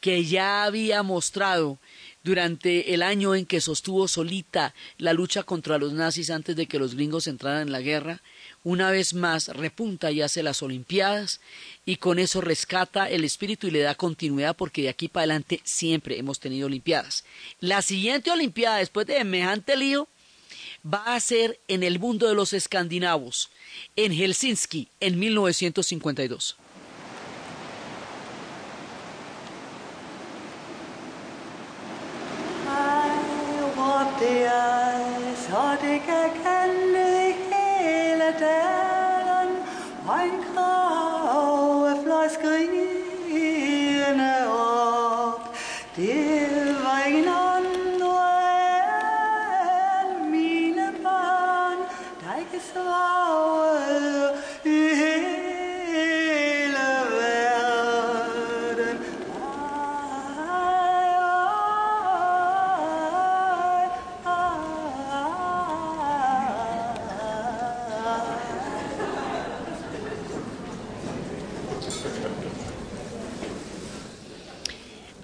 que 0.00 0.24
ya 0.24 0.64
había 0.64 1.02
mostrado 1.04 1.78
durante 2.24 2.94
el 2.94 3.02
año 3.02 3.34
en 3.34 3.46
que 3.46 3.60
sostuvo 3.60 4.08
solita 4.08 4.74
la 4.98 5.12
lucha 5.12 5.42
contra 5.42 5.78
los 5.78 5.92
nazis 5.92 6.30
antes 6.30 6.56
de 6.56 6.66
que 6.66 6.78
los 6.78 6.94
gringos 6.94 7.26
entraran 7.26 7.62
en 7.62 7.72
la 7.72 7.80
guerra, 7.80 8.20
una 8.64 8.90
vez 8.90 9.14
más 9.14 9.48
repunta 9.48 10.10
y 10.10 10.22
hace 10.22 10.42
las 10.42 10.62
Olimpiadas 10.62 11.40
y 11.84 11.96
con 11.96 12.18
eso 12.18 12.40
rescata 12.40 13.10
el 13.10 13.24
espíritu 13.24 13.66
y 13.66 13.72
le 13.72 13.80
da 13.80 13.94
continuidad 13.94 14.56
porque 14.56 14.82
de 14.82 14.88
aquí 14.88 15.08
para 15.08 15.22
adelante 15.22 15.60
siempre 15.64 16.18
hemos 16.18 16.38
tenido 16.38 16.66
Olimpiadas. 16.66 17.24
La 17.60 17.82
siguiente 17.82 18.30
Olimpiada 18.30 18.78
después 18.78 19.06
de 19.06 19.18
semejante 19.18 19.76
lío 19.76 20.08
va 20.86 21.14
a 21.14 21.20
ser 21.20 21.58
en 21.68 21.82
el 21.82 21.98
mundo 21.98 22.28
de 22.28 22.34
los 22.34 22.52
escandinavos, 22.52 23.50
en 23.96 24.12
Helsinki, 24.12 24.88
en 25.00 25.18
1952. 25.18 26.56
det 34.22 34.46
ej, 34.46 35.34
så 35.36 35.62
det 35.82 35.98
kan 36.08 36.28
kalde 36.44 37.34
hele 37.52 38.28
dalen 38.40 39.50
omkring. 40.06 40.51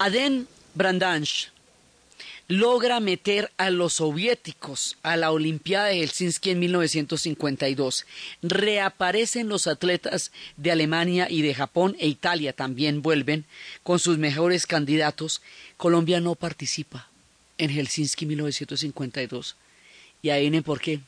Aden 0.08 0.48
Brandanch 0.72 1.50
logra 2.48 2.98
meter 2.98 3.52
a 3.58 3.68
los 3.68 3.92
soviéticos 3.92 4.96
a 5.02 5.18
la 5.18 5.32
Olimpiada 5.32 5.88
de 5.88 6.00
Helsinki 6.00 6.48
en 6.48 6.60
1952. 6.60 8.06
Reaparecen 8.40 9.50
los 9.50 9.66
atletas 9.66 10.32
de 10.56 10.72
Alemania 10.72 11.26
y 11.28 11.42
de 11.42 11.52
Japón 11.52 11.94
e 11.98 12.08
Italia 12.08 12.54
también 12.54 13.02
vuelven 13.02 13.44
con 13.82 13.98
sus 13.98 14.16
mejores 14.16 14.66
candidatos. 14.66 15.42
Colombia 15.76 16.20
no 16.20 16.36
participa 16.36 17.10
en 17.58 17.68
Helsinki 17.68 18.24
1952. 18.24 19.56
Y 20.22 20.30
ahí 20.30 20.40
viene 20.40 20.62
por 20.62 20.80
qué. 20.80 21.00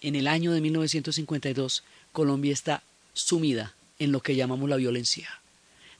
En 0.00 0.16
el 0.16 0.26
año 0.26 0.52
de 0.52 0.62
1952 0.62 1.84
Colombia 2.12 2.54
está 2.54 2.82
sumida 3.12 3.74
en 3.98 4.10
lo 4.10 4.22
que 4.22 4.36
llamamos 4.36 4.70
la 4.70 4.76
violencia 4.76 5.41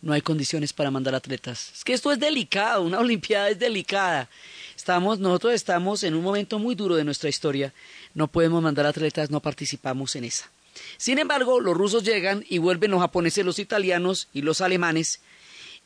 no 0.03 0.13
hay 0.13 0.21
condiciones 0.21 0.73
para 0.73 0.91
mandar 0.91 1.15
atletas. 1.15 1.71
Es 1.75 1.85
que 1.85 1.95
esto 1.95 2.13
es 2.13 2.19
delicado, 2.19 2.83
una 2.83 2.99
Olimpiada 3.01 3.49
es 3.49 3.59
delicada. 3.59 4.29
Estamos, 4.77 5.19
nosotros 5.19 5.55
estamos 5.55 6.03
en 6.03 6.15
un 6.15 6.23
momento 6.23 6.59
muy 6.59 6.75
duro 6.75 6.97
de 6.97 7.05
nuestra 7.05 7.31
historia, 7.31 7.73
no 8.15 8.29
podemos 8.29 8.63
mandar 8.63 8.85
atletas, 8.87 9.31
no 9.31 9.41
participamos 9.41 10.17
en 10.17 10.25
esa. 10.25 10.51
Sin 10.97 11.19
embargo, 11.19 11.61
los 11.61 11.77
rusos 11.77 12.03
llegan 12.03 12.45
y 12.49 12.59
vuelven 12.59 12.91
los 12.91 13.01
japoneses, 13.01 13.45
los 13.45 13.59
italianos 13.59 14.29
y 14.33 14.43
los 14.43 14.61
alemanes 14.61 15.21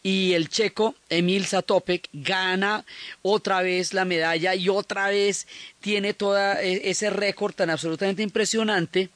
y 0.07 0.35
el 0.35 0.49
checo 0.49 0.95
Emil 1.09 1.47
Satopek 1.47 2.09
gana 2.13 2.85
otra 3.23 3.61
vez 3.63 3.93
la 3.93 4.05
medalla 4.05 4.55
y 4.55 4.69
otra 4.69 5.09
vez 5.09 5.49
tiene 5.81 6.15
todo 6.15 6.39
ese 6.61 7.11
récord 7.11 7.55
tan 7.55 7.71
absolutamente 7.71 8.23
impresionante 8.23 9.11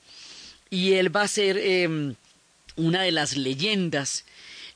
y 0.68 0.94
él 0.94 1.14
va 1.14 1.22
a 1.22 1.28
ser 1.28 1.58
em, 1.58 2.16
una 2.74 3.02
de 3.02 3.12
las 3.12 3.36
leyendas. 3.36 4.24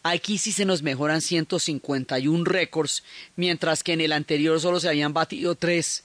Aquí 0.06 0.36
sí 0.36 0.52
se 0.52 0.66
nos 0.66 0.82
mejoran 0.82 1.22
151 1.22 2.44
récords, 2.44 3.02
mientras 3.36 3.82
que 3.82 3.94
en 3.94 4.02
el 4.02 4.12
anterior 4.12 4.60
solo 4.60 4.78
se 4.78 4.88
habían 4.88 5.14
batido 5.14 5.54
tres 5.54 6.04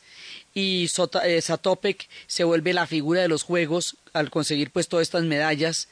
y 0.53 0.89
eh, 1.23 1.41
Satopek 1.41 2.07
se 2.25 2.45
vuelve 2.45 2.71
la 2.71 2.87
figura 2.87 3.21
de 3.21 3.27
los 3.27 3.43
juegos 3.43 3.97
al 4.13 4.29
conseguir 4.29 4.71
pues 4.71 4.87
todas 4.87 5.07
estas 5.07 5.25
medallas 5.25 5.89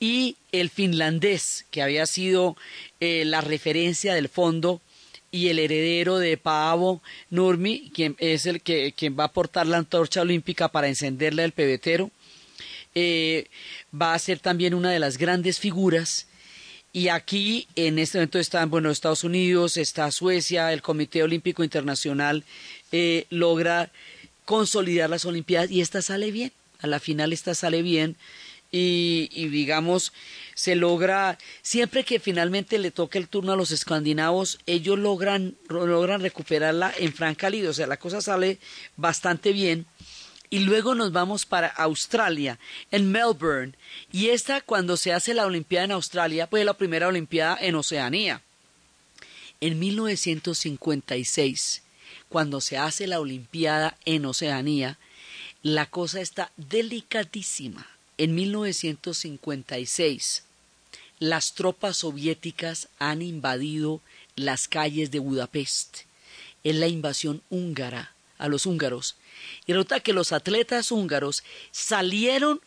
y 0.00 0.36
el 0.50 0.70
finlandés 0.70 1.66
que 1.70 1.82
había 1.82 2.06
sido 2.06 2.56
eh, 3.00 3.24
la 3.26 3.42
referencia 3.42 4.14
del 4.14 4.30
fondo 4.30 4.80
y 5.30 5.48
el 5.48 5.58
heredero 5.58 6.18
de 6.18 6.38
Paavo 6.38 7.02
Nurmi, 7.28 7.90
quien 7.94 8.16
es 8.18 8.46
el 8.46 8.62
que 8.62 8.94
quien 8.96 9.14
va 9.18 9.24
a 9.24 9.32
portar 9.32 9.66
la 9.66 9.76
antorcha 9.76 10.22
olímpica 10.22 10.68
para 10.68 10.88
encenderla 10.88 11.44
el 11.44 11.52
pebetero, 11.52 12.10
eh, 12.94 13.46
va 13.94 14.14
a 14.14 14.18
ser 14.18 14.38
también 14.38 14.72
una 14.72 14.90
de 14.90 14.98
las 14.98 15.18
grandes 15.18 15.58
figuras. 15.58 16.28
Y 16.92 17.08
aquí 17.08 17.68
en 17.74 17.98
este 17.98 18.18
momento 18.18 18.38
están 18.38 18.68
bueno 18.68 18.90
Estados 18.90 19.24
Unidos, 19.24 19.78
está 19.78 20.10
Suecia, 20.10 20.72
el 20.74 20.82
Comité 20.82 21.22
Olímpico 21.22 21.64
Internacional 21.64 22.44
eh, 22.90 23.26
logra 23.30 23.90
consolidar 24.44 25.08
las 25.08 25.24
Olimpiadas 25.24 25.70
y 25.70 25.80
esta 25.80 26.02
sale 26.02 26.30
bien. 26.30 26.52
A 26.80 26.86
la 26.86 27.00
final 27.00 27.32
esta 27.32 27.54
sale 27.54 27.80
bien 27.80 28.16
y, 28.72 29.48
digamos 29.48 30.12
se 30.54 30.74
logra 30.74 31.38
siempre 31.60 32.04
que 32.04 32.18
finalmente 32.18 32.78
le 32.78 32.90
toque 32.90 33.18
el 33.18 33.28
turno 33.28 33.52
a 33.52 33.56
los 33.56 33.70
escandinavos 33.70 34.58
ellos 34.66 34.98
logran 34.98 35.56
logran 35.68 36.22
recuperarla 36.22 36.92
en 36.98 37.12
franca 37.12 37.50
lid 37.50 37.68
o 37.68 37.74
sea 37.74 37.86
la 37.86 37.98
cosa 37.98 38.20
sale 38.22 38.58
bastante 38.96 39.52
bien 39.52 39.86
y 40.52 40.60
luego 40.60 40.94
nos 40.94 41.10
vamos 41.12 41.46
para 41.46 41.68
Australia, 41.68 42.58
en 42.90 43.10
Melbourne. 43.10 43.72
Y 44.12 44.28
esta, 44.28 44.60
cuando 44.60 44.98
se 44.98 45.14
hace 45.14 45.32
la 45.32 45.46
Olimpiada 45.46 45.86
en 45.86 45.92
Australia, 45.92 46.46
pues 46.46 46.60
es 46.60 46.66
la 46.66 46.76
primera 46.76 47.08
Olimpiada 47.08 47.56
en 47.58 47.74
Oceanía. 47.74 48.42
En 49.62 49.78
1956, 49.78 51.80
cuando 52.28 52.60
se 52.60 52.76
hace 52.76 53.06
la 53.06 53.18
Olimpiada 53.18 53.96
en 54.04 54.26
Oceanía, 54.26 54.98
la 55.62 55.86
cosa 55.86 56.20
está 56.20 56.52
delicadísima. 56.58 57.86
En 58.18 58.34
1956, 58.34 60.42
las 61.18 61.54
tropas 61.54 61.96
soviéticas 61.96 62.88
han 62.98 63.22
invadido 63.22 64.02
las 64.36 64.68
calles 64.68 65.10
de 65.10 65.18
Budapest. 65.18 66.00
Es 66.62 66.76
la 66.76 66.88
invasión 66.88 67.40
húngara 67.48 68.12
a 68.36 68.48
los 68.48 68.66
húngaros 68.66 69.16
y 69.66 69.72
resulta 69.72 70.00
que 70.00 70.12
los 70.12 70.32
atletas 70.32 70.92
húngaros 70.92 71.42
salieron 71.70 72.60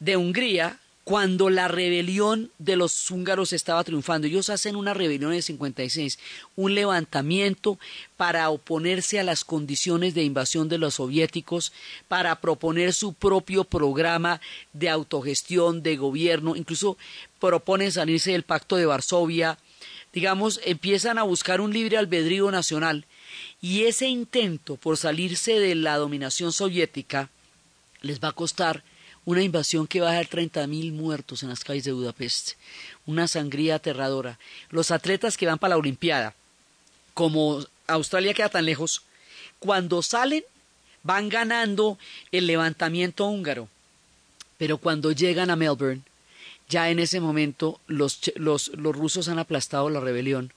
de 0.00 0.16
Hungría 0.16 0.78
cuando 1.08 1.48
la 1.48 1.68
rebelión 1.68 2.50
de 2.58 2.76
los 2.76 3.10
húngaros 3.10 3.54
estaba 3.54 3.82
triunfando. 3.82 4.26
Ellos 4.26 4.50
hacen 4.50 4.76
una 4.76 4.92
rebelión 4.92 5.32
en 5.32 5.40
56, 5.40 6.18
un 6.54 6.74
levantamiento 6.74 7.78
para 8.18 8.50
oponerse 8.50 9.18
a 9.18 9.24
las 9.24 9.42
condiciones 9.42 10.12
de 10.12 10.24
invasión 10.24 10.68
de 10.68 10.76
los 10.76 10.96
soviéticos, 10.96 11.72
para 12.08 12.38
proponer 12.42 12.92
su 12.92 13.14
propio 13.14 13.64
programa 13.64 14.42
de 14.74 14.90
autogestión, 14.90 15.82
de 15.82 15.96
gobierno, 15.96 16.56
incluso 16.56 16.98
proponen 17.40 17.90
salirse 17.90 18.32
del 18.32 18.42
pacto 18.42 18.76
de 18.76 18.84
Varsovia, 18.84 19.56
digamos, 20.12 20.60
empiezan 20.66 21.16
a 21.16 21.22
buscar 21.22 21.62
un 21.62 21.72
libre 21.72 21.96
albedrío 21.96 22.50
nacional 22.50 23.06
y 23.60 23.84
ese 23.84 24.06
intento 24.06 24.76
por 24.76 24.96
salirse 24.96 25.58
de 25.58 25.74
la 25.74 25.96
dominación 25.96 26.52
soviética 26.52 27.30
les 28.00 28.20
va 28.20 28.28
a 28.28 28.32
costar 28.32 28.82
una 29.24 29.42
invasión 29.42 29.86
que 29.86 30.00
va 30.00 30.10
a 30.10 30.14
dar 30.14 30.26
30.000 30.26 30.92
muertos 30.92 31.42
en 31.42 31.50
las 31.50 31.62
calles 31.62 31.84
de 31.84 31.92
Budapest, 31.92 32.52
una 33.04 33.28
sangría 33.28 33.74
aterradora. 33.74 34.38
Los 34.70 34.90
atletas 34.90 35.36
que 35.36 35.46
van 35.46 35.58
para 35.58 35.74
la 35.74 35.78
Olimpiada, 35.78 36.34
como 37.12 37.62
Australia 37.86 38.32
queda 38.32 38.48
tan 38.48 38.64
lejos, 38.64 39.02
cuando 39.58 40.02
salen 40.02 40.44
van 41.02 41.28
ganando 41.28 41.98
el 42.32 42.46
levantamiento 42.46 43.26
húngaro, 43.26 43.68
pero 44.56 44.78
cuando 44.78 45.12
llegan 45.12 45.50
a 45.50 45.56
Melbourne, 45.56 46.02
ya 46.68 46.90
en 46.90 46.98
ese 46.98 47.20
momento 47.20 47.80
los, 47.86 48.20
los, 48.36 48.68
los 48.68 48.96
rusos 48.96 49.28
han 49.28 49.38
aplastado 49.38 49.90
la 49.90 50.00
rebelión 50.00 50.52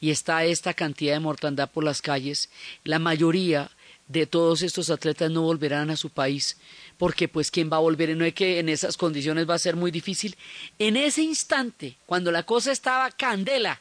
y 0.00 0.10
está 0.10 0.44
esta 0.44 0.74
cantidad 0.74 1.14
de 1.14 1.20
mortandad 1.20 1.70
por 1.70 1.84
las 1.84 2.00
calles, 2.00 2.48
la 2.84 2.98
mayoría 2.98 3.70
de 4.08 4.26
todos 4.26 4.62
estos 4.62 4.90
atletas 4.90 5.30
no 5.30 5.42
volverán 5.42 5.90
a 5.90 5.96
su 5.96 6.10
país, 6.10 6.56
porque 6.98 7.28
pues 7.28 7.50
quién 7.50 7.70
va 7.70 7.76
a 7.76 7.80
volver, 7.80 8.16
no 8.16 8.24
es 8.24 8.34
que 8.34 8.58
en 8.58 8.68
esas 8.68 8.96
condiciones 8.96 9.48
va 9.48 9.54
a 9.54 9.58
ser 9.58 9.76
muy 9.76 9.90
difícil. 9.90 10.36
En 10.78 10.96
ese 10.96 11.22
instante, 11.22 11.96
cuando 12.06 12.32
la 12.32 12.42
cosa 12.42 12.72
estaba 12.72 13.10
candela, 13.10 13.80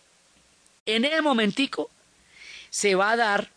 en 0.86 1.06
ese 1.06 1.22
momentico 1.22 1.90
se 2.70 2.96
va 2.96 3.12
a 3.12 3.16
dar 3.16 3.52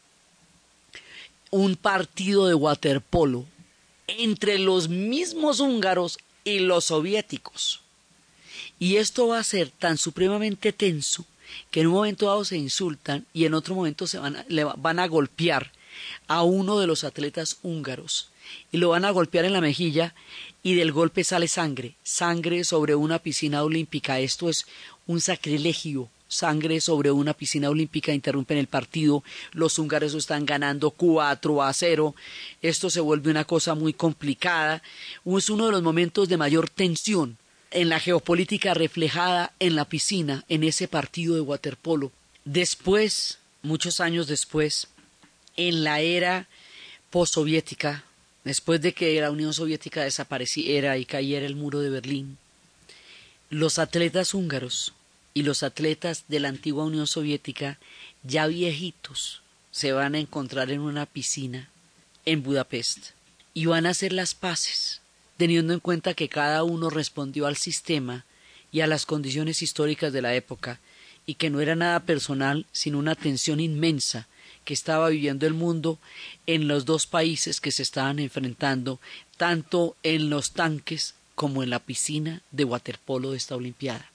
un 1.50 1.76
partido 1.76 2.46
de 2.46 2.54
waterpolo 2.54 3.44
entre 4.06 4.58
los 4.58 4.88
mismos 4.88 5.60
húngaros 5.60 6.18
y 6.44 6.60
los 6.60 6.86
soviéticos. 6.86 7.82
Y 8.78 8.96
esto 8.96 9.28
va 9.28 9.38
a 9.38 9.44
ser 9.44 9.70
tan 9.70 9.98
supremamente 9.98 10.72
tenso 10.72 11.26
que 11.70 11.80
en 11.80 11.88
un 11.88 11.94
momento 11.94 12.26
dado 12.26 12.44
se 12.44 12.56
insultan 12.56 13.26
y 13.32 13.44
en 13.44 13.54
otro 13.54 13.74
momento 13.74 14.06
se 14.06 14.18
van 14.18 14.44
le 14.48 14.64
van 14.64 14.98
a 14.98 15.06
golpear 15.06 15.72
a 16.28 16.42
uno 16.42 16.78
de 16.78 16.86
los 16.86 17.04
atletas 17.04 17.58
húngaros 17.62 18.28
y 18.70 18.78
lo 18.78 18.90
van 18.90 19.04
a 19.04 19.10
golpear 19.10 19.44
en 19.44 19.52
la 19.52 19.60
mejilla 19.60 20.14
y 20.62 20.74
del 20.74 20.92
golpe 20.92 21.24
sale 21.24 21.48
sangre, 21.48 21.94
sangre 22.02 22.64
sobre 22.64 22.94
una 22.94 23.18
piscina 23.18 23.62
olímpica. 23.62 24.20
Esto 24.20 24.48
es 24.48 24.66
un 25.06 25.20
sacrilegio. 25.20 26.08
Sangre 26.28 26.80
sobre 26.80 27.10
una 27.10 27.34
piscina 27.34 27.68
olímpica 27.68 28.14
interrumpen 28.14 28.56
el 28.56 28.66
partido. 28.66 29.22
Los 29.52 29.78
húngaros 29.78 30.14
están 30.14 30.46
ganando 30.46 30.90
4 30.90 31.62
a 31.62 31.72
0. 31.72 32.14
Esto 32.62 32.88
se 32.88 33.00
vuelve 33.00 33.30
una 33.30 33.44
cosa 33.44 33.74
muy 33.74 33.92
complicada. 33.92 34.82
Es 35.26 35.50
uno 35.50 35.66
de 35.66 35.72
los 35.72 35.82
momentos 35.82 36.30
de 36.30 36.38
mayor 36.38 36.70
tensión 36.70 37.36
en 37.72 37.88
la 37.88 38.00
geopolítica 38.00 38.74
reflejada 38.74 39.52
en 39.58 39.76
la 39.76 39.84
piscina, 39.84 40.44
en 40.48 40.64
ese 40.64 40.88
partido 40.88 41.34
de 41.34 41.40
waterpolo. 41.40 42.12
Después, 42.44 43.38
muchos 43.62 44.00
años 44.00 44.26
después, 44.26 44.88
en 45.56 45.84
la 45.84 46.00
era 46.00 46.48
postsoviética, 47.10 48.04
después 48.44 48.80
de 48.80 48.94
que 48.94 49.20
la 49.20 49.30
Unión 49.30 49.52
Soviética 49.52 50.02
desapareciera 50.02 50.96
y 50.98 51.04
cayera 51.04 51.46
el 51.46 51.56
muro 51.56 51.80
de 51.80 51.90
Berlín, 51.90 52.38
los 53.50 53.78
atletas 53.78 54.32
húngaros 54.32 54.94
y 55.34 55.42
los 55.42 55.62
atletas 55.62 56.24
de 56.28 56.40
la 56.40 56.48
antigua 56.48 56.84
Unión 56.84 57.06
Soviética, 57.06 57.78
ya 58.22 58.46
viejitos, 58.46 59.42
se 59.70 59.92
van 59.92 60.14
a 60.14 60.18
encontrar 60.18 60.70
en 60.70 60.80
una 60.80 61.06
piscina 61.06 61.68
en 62.24 62.42
Budapest 62.42 63.10
y 63.54 63.66
van 63.66 63.86
a 63.86 63.90
hacer 63.90 64.12
las 64.12 64.34
paces 64.34 65.01
teniendo 65.42 65.72
en 65.72 65.80
cuenta 65.80 66.14
que 66.14 66.28
cada 66.28 66.62
uno 66.62 66.88
respondió 66.88 67.48
al 67.48 67.56
sistema 67.56 68.24
y 68.70 68.82
a 68.82 68.86
las 68.86 69.06
condiciones 69.06 69.60
históricas 69.60 70.12
de 70.12 70.22
la 70.22 70.36
época, 70.36 70.78
y 71.26 71.34
que 71.34 71.50
no 71.50 71.60
era 71.60 71.74
nada 71.74 71.98
personal, 71.98 72.64
sino 72.70 73.00
una 73.00 73.16
tensión 73.16 73.58
inmensa 73.58 74.28
que 74.64 74.72
estaba 74.72 75.08
viviendo 75.08 75.44
el 75.48 75.54
mundo 75.54 75.98
en 76.46 76.68
los 76.68 76.84
dos 76.84 77.06
países 77.06 77.60
que 77.60 77.72
se 77.72 77.82
estaban 77.82 78.20
enfrentando, 78.20 79.00
tanto 79.36 79.96
en 80.04 80.30
los 80.30 80.52
tanques 80.52 81.16
como 81.34 81.64
en 81.64 81.70
la 81.70 81.80
piscina 81.80 82.42
de 82.52 82.62
waterpolo 82.62 83.32
de 83.32 83.38
esta 83.38 83.56
Olimpiada. 83.56 84.11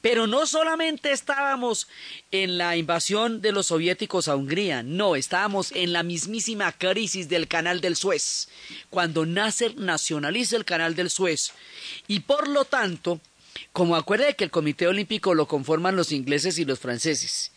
Pero 0.00 0.26
no 0.26 0.46
solamente 0.46 1.12
estábamos 1.12 1.88
en 2.30 2.58
la 2.58 2.76
invasión 2.76 3.40
de 3.40 3.52
los 3.52 3.66
soviéticos 3.66 4.28
a 4.28 4.36
Hungría, 4.36 4.82
no, 4.82 5.16
estábamos 5.16 5.72
en 5.72 5.92
la 5.92 6.02
mismísima 6.02 6.72
crisis 6.72 7.28
del 7.28 7.48
canal 7.48 7.80
del 7.80 7.96
Suez, 7.96 8.48
cuando 8.90 9.26
Nasser 9.26 9.76
nacionaliza 9.76 10.56
el 10.56 10.64
canal 10.64 10.94
del 10.94 11.10
Suez. 11.10 11.52
Y 12.08 12.20
por 12.20 12.48
lo 12.48 12.64
tanto, 12.64 13.20
como 13.72 13.96
acuerde 13.96 14.34
que 14.34 14.44
el 14.44 14.50
Comité 14.50 14.86
Olímpico 14.86 15.34
lo 15.34 15.46
conforman 15.46 15.96
los 15.96 16.12
ingleses 16.12 16.58
y 16.58 16.64
los 16.64 16.78
franceses, 16.78 17.52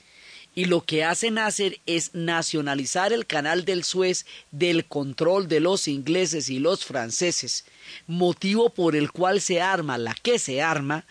y 0.58 0.66
lo 0.66 0.84
que 0.84 1.04
hace 1.04 1.30
Nasser 1.30 1.80
es 1.86 2.16
nacionalizar 2.16 3.14
el 3.14 3.28
canal 3.28 3.64
del 3.64 3.84
Suez 3.84 4.26
del 4.50 4.86
control 4.86 5.48
de 5.48 5.60
los 5.60 5.88
ingleses 5.88 6.50
y 6.50 6.58
los 6.58 6.84
franceses, 6.84 7.64
motivo 8.08 8.72
por 8.72 8.96
el 8.96 9.12
cual 9.12 9.40
se 9.40 9.62
arma 9.62 10.00
la 10.00 10.16
que 10.16 10.40
se 10.40 10.64
arma, 10.64 11.06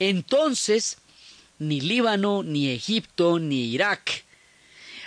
entonces 0.00 0.98
ni 1.60 1.80
Líbano, 1.80 2.42
ni 2.42 2.70
Egipto, 2.70 3.38
ni 3.38 3.66
Irak 3.66 4.24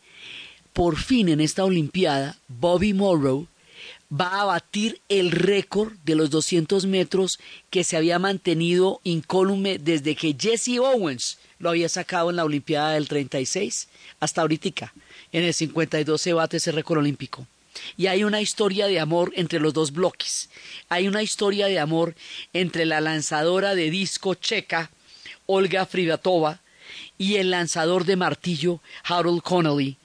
por 0.73 0.97
fin 0.97 1.29
en 1.29 1.39
esta 1.39 1.63
Olimpiada, 1.63 2.37
Bobby 2.47 2.93
Morrow 2.93 3.47
va 4.11 4.41
a 4.41 4.45
batir 4.45 5.01
el 5.09 5.31
récord 5.31 5.93
de 6.03 6.15
los 6.15 6.29
200 6.29 6.85
metros 6.85 7.39
que 7.69 7.83
se 7.83 7.97
había 7.97 8.19
mantenido 8.19 8.99
incólume 9.03 9.77
desde 9.79 10.15
que 10.15 10.35
Jesse 10.39 10.79
Owens 10.79 11.39
lo 11.59 11.69
había 11.69 11.89
sacado 11.89 12.29
en 12.29 12.35
la 12.35 12.45
Olimpiada 12.45 12.93
del 12.93 13.07
36 13.07 13.87
hasta 14.19 14.41
ahorita. 14.41 14.93
En 15.31 15.43
el 15.43 15.53
52 15.53 16.21
se 16.21 16.33
bate 16.33 16.57
ese 16.57 16.71
récord 16.71 16.99
olímpico. 16.99 17.47
Y 17.97 18.07
hay 18.07 18.23
una 18.23 18.41
historia 18.41 18.87
de 18.87 18.99
amor 18.99 19.31
entre 19.35 19.59
los 19.59 19.73
dos 19.73 19.91
bloques. 19.91 20.49
Hay 20.89 21.07
una 21.07 21.23
historia 21.23 21.67
de 21.67 21.79
amor 21.79 22.15
entre 22.53 22.85
la 22.85 23.01
lanzadora 23.01 23.75
de 23.75 23.89
disco 23.89 24.35
checa, 24.35 24.91
Olga 25.45 25.85
Frivatova, 25.85 26.61
y 27.17 27.35
el 27.35 27.51
lanzador 27.51 28.05
de 28.05 28.15
martillo, 28.15 28.81
Harold 29.03 29.41
Connolly, 29.41 29.97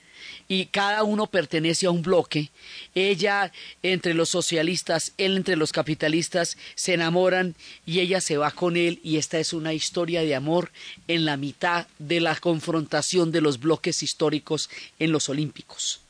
y 0.49 0.67
cada 0.67 1.03
uno 1.03 1.27
pertenece 1.27 1.87
a 1.87 1.91
un 1.91 2.03
bloque. 2.03 2.51
Ella 2.95 3.53
entre 3.83 4.15
los 4.15 4.31
socialistas, 4.31 5.13
él 5.19 5.37
entre 5.37 5.57
los 5.57 5.73
capitalistas, 5.73 6.57
se 6.75 6.95
enamoran 6.95 7.55
y 7.85 8.01
ella 8.01 8.21
se 8.21 8.39
va 8.39 8.51
con 8.51 8.77
él 8.77 8.99
y 9.05 9.19
esta 9.19 9.39
es 9.39 9.53
una 9.53 9.75
historia 9.75 10.23
de 10.23 10.35
amor 10.35 10.73
en 11.07 11.27
la 11.27 11.37
mitad 11.37 11.87
de 11.99 12.21
la 12.21 12.35
confrontación 12.37 13.31
de 13.31 13.43
los 13.43 13.61
bloques 13.61 14.03
históricos 14.03 14.71
en 14.99 15.13
los 15.13 15.29
Olímpicos. 15.29 16.01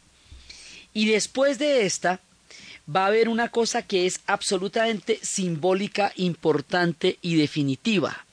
Y 0.99 1.07
después 1.07 1.61
de 1.61 1.87
esta 1.87 2.19
va 2.93 3.05
a 3.05 3.07
haber 3.07 3.29
una 3.29 3.51
cosa 3.51 3.83
que 3.83 4.05
es 4.05 4.19
absolutamente 4.27 5.21
simbólica, 5.23 6.13
importante 6.17 7.19
y 7.23 7.37
definitiva. 7.37 8.25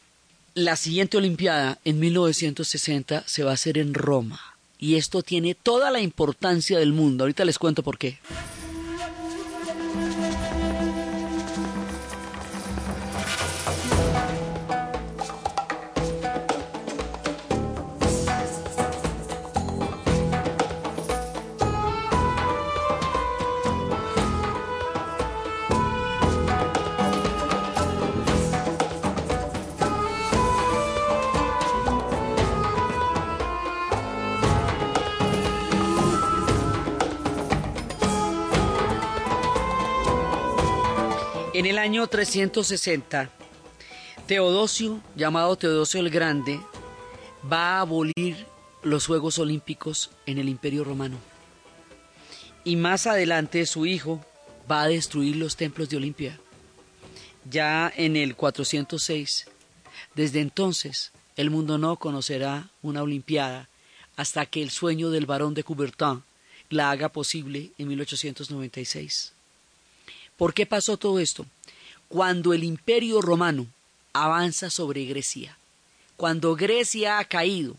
La 0.55 0.75
siguiente 0.75 1.17
Olimpiada 1.17 1.77
en 1.85 1.99
1960 1.99 3.23
se 3.27 3.43
va 3.43 3.51
a 3.51 3.53
hacer 3.53 3.77
en 3.77 3.93
Roma 3.93 4.41
y 4.79 4.95
esto 4.95 5.21
tiene 5.21 5.53
toda 5.53 5.91
la 5.91 5.99
importancia 5.99 6.79
del 6.79 6.91
mundo. 6.91 7.25
Ahorita 7.25 7.45
les 7.45 7.59
cuento 7.59 7.83
por 7.83 7.99
qué. 7.99 8.17
En 41.55 41.65
el 41.65 41.77
año 41.77 42.05
360, 42.05 43.29
Teodosio, 44.27 45.01
llamado 45.15 45.55
Teodosio 45.55 46.01
el 46.01 46.09
Grande, 46.09 46.59
va 47.49 47.77
a 47.77 47.79
abolir 47.79 48.45
los 48.83 49.05
Juegos 49.07 49.39
Olímpicos 49.39 50.11
en 50.25 50.37
el 50.37 50.49
Imperio 50.49 50.83
Romano. 50.83 51.17
Y 52.65 52.75
más 52.75 53.07
adelante 53.07 53.65
su 53.67 53.85
hijo 53.85 54.19
va 54.69 54.81
a 54.81 54.89
destruir 54.89 55.37
los 55.37 55.55
templos 55.55 55.87
de 55.87 55.95
Olimpia. 55.95 56.41
Ya 57.49 57.89
en 57.95 58.17
el 58.17 58.35
406, 58.35 59.47
desde 60.13 60.41
entonces, 60.41 61.13
el 61.37 61.51
mundo 61.51 61.77
no 61.77 61.95
conocerá 61.95 62.69
una 62.81 63.01
Olimpiada 63.01 63.69
hasta 64.17 64.45
que 64.45 64.61
el 64.61 64.71
sueño 64.71 65.09
del 65.09 65.25
barón 65.25 65.53
de 65.53 65.63
Coubertin 65.63 66.21
la 66.69 66.91
haga 66.91 67.07
posible 67.07 67.71
en 67.77 67.87
1896. 67.87 69.34
¿Por 70.37 70.53
qué 70.53 70.65
pasó 70.65 70.97
todo 70.97 71.19
esto? 71.19 71.45
Cuando 72.09 72.53
el 72.53 72.63
imperio 72.63 73.21
romano 73.21 73.67
avanza 74.11 74.69
sobre 74.69 75.05
Grecia, 75.05 75.57
cuando 76.17 76.55
Grecia 76.55 77.19
ha 77.19 77.25
caído 77.25 77.77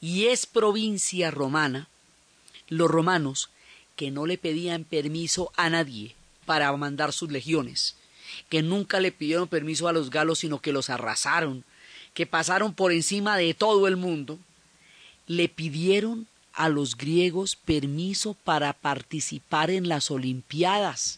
y 0.00 0.26
es 0.26 0.46
provincia 0.46 1.30
romana, 1.30 1.88
los 2.68 2.90
romanos, 2.90 3.50
que 3.94 4.10
no 4.10 4.26
le 4.26 4.38
pedían 4.38 4.84
permiso 4.84 5.52
a 5.56 5.68
nadie 5.68 6.14
para 6.46 6.74
mandar 6.76 7.12
sus 7.12 7.30
legiones, 7.30 7.94
que 8.48 8.62
nunca 8.62 9.00
le 9.00 9.12
pidieron 9.12 9.48
permiso 9.48 9.88
a 9.88 9.92
los 9.92 10.10
galos, 10.10 10.38
sino 10.38 10.60
que 10.60 10.72
los 10.72 10.88
arrasaron, 10.88 11.64
que 12.14 12.24
pasaron 12.24 12.72
por 12.72 12.92
encima 12.92 13.36
de 13.36 13.52
todo 13.52 13.86
el 13.86 13.96
mundo, 13.96 14.38
le 15.26 15.48
pidieron 15.48 16.26
a 16.54 16.70
los 16.70 16.96
griegos 16.96 17.56
permiso 17.56 18.34
para 18.44 18.72
participar 18.72 19.70
en 19.70 19.88
las 19.88 20.10
Olimpiadas 20.10 21.17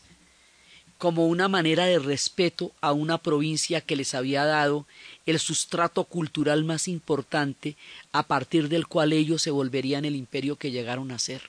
como 1.00 1.26
una 1.28 1.48
manera 1.48 1.86
de 1.86 1.98
respeto 1.98 2.72
a 2.82 2.92
una 2.92 3.16
provincia 3.16 3.80
que 3.80 3.96
les 3.96 4.14
había 4.14 4.44
dado 4.44 4.84
el 5.24 5.38
sustrato 5.38 6.04
cultural 6.04 6.62
más 6.62 6.88
importante 6.88 7.74
a 8.12 8.22
partir 8.22 8.68
del 8.68 8.86
cual 8.86 9.14
ellos 9.14 9.40
se 9.40 9.50
volverían 9.50 10.04
el 10.04 10.14
imperio 10.14 10.56
que 10.56 10.70
llegaron 10.70 11.10
a 11.10 11.18
ser. 11.18 11.40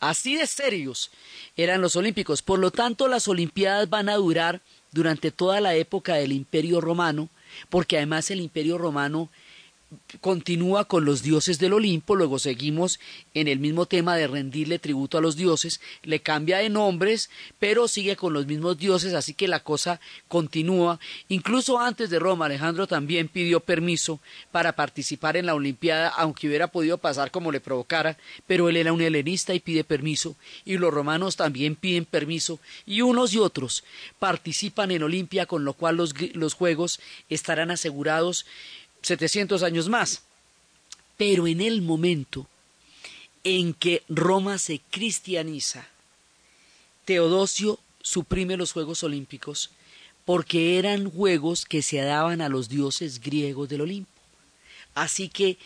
Así 0.00 0.36
de 0.36 0.46
serios 0.46 1.10
eran 1.54 1.82
los 1.82 1.96
olímpicos. 1.96 2.40
Por 2.40 2.60
lo 2.60 2.70
tanto, 2.70 3.08
las 3.08 3.28
Olimpiadas 3.28 3.90
van 3.90 4.08
a 4.08 4.14
durar 4.14 4.62
durante 4.90 5.30
toda 5.30 5.60
la 5.60 5.74
época 5.74 6.14
del 6.14 6.32
imperio 6.32 6.80
romano, 6.80 7.28
porque 7.68 7.98
además 7.98 8.30
el 8.30 8.40
imperio 8.40 8.78
romano 8.78 9.28
continúa 10.20 10.84
con 10.84 11.04
los 11.04 11.22
dioses 11.22 11.58
del 11.58 11.72
Olimpo, 11.72 12.14
luego 12.14 12.38
seguimos 12.38 13.00
en 13.34 13.48
el 13.48 13.58
mismo 13.58 13.86
tema 13.86 14.16
de 14.16 14.26
rendirle 14.26 14.78
tributo 14.78 15.16
a 15.16 15.20
los 15.20 15.36
dioses, 15.36 15.80
le 16.02 16.20
cambia 16.20 16.58
de 16.58 16.68
nombres, 16.68 17.30
pero 17.58 17.88
sigue 17.88 18.16
con 18.16 18.32
los 18.32 18.46
mismos 18.46 18.78
dioses, 18.78 19.14
así 19.14 19.32
que 19.32 19.48
la 19.48 19.60
cosa 19.60 20.00
continúa. 20.28 21.00
Incluso 21.28 21.78
antes 21.78 22.10
de 22.10 22.18
Roma, 22.18 22.46
Alejandro 22.46 22.86
también 22.86 23.28
pidió 23.28 23.60
permiso 23.60 24.20
para 24.50 24.72
participar 24.72 25.36
en 25.36 25.46
la 25.46 25.54
Olimpiada, 25.54 26.08
aunque 26.08 26.48
hubiera 26.48 26.68
podido 26.68 26.98
pasar 26.98 27.30
como 27.30 27.50
le 27.52 27.60
provocara, 27.60 28.18
pero 28.46 28.68
él 28.68 28.76
era 28.76 28.92
un 28.92 29.00
helenista 29.00 29.54
y 29.54 29.60
pide 29.60 29.84
permiso, 29.84 30.36
y 30.64 30.76
los 30.76 30.92
romanos 30.92 31.36
también 31.36 31.76
piden 31.76 32.04
permiso, 32.04 32.60
y 32.84 33.00
unos 33.00 33.32
y 33.32 33.38
otros 33.38 33.84
participan 34.18 34.90
en 34.90 35.02
Olimpia, 35.02 35.46
con 35.46 35.64
lo 35.64 35.72
cual 35.72 35.96
los, 35.96 36.14
los 36.34 36.54
Juegos 36.54 37.00
estarán 37.28 37.70
asegurados 37.70 38.44
700 39.02 39.62
años 39.62 39.88
más. 39.88 40.22
Pero 41.16 41.46
en 41.46 41.60
el 41.60 41.82
momento 41.82 42.46
en 43.44 43.74
que 43.74 44.02
Roma 44.08 44.58
se 44.58 44.80
cristianiza, 44.90 45.88
Teodosio 47.04 47.78
suprime 48.02 48.56
los 48.56 48.72
Juegos 48.72 49.02
Olímpicos 49.02 49.70
porque 50.24 50.78
eran 50.78 51.10
juegos 51.10 51.64
que 51.64 51.80
se 51.80 51.96
daban 52.02 52.42
a 52.42 52.50
los 52.50 52.68
dioses 52.68 53.20
griegos 53.20 53.70
del 53.70 53.80
Olimpo. 53.80 54.10
Así 54.94 55.30
que 55.30 55.56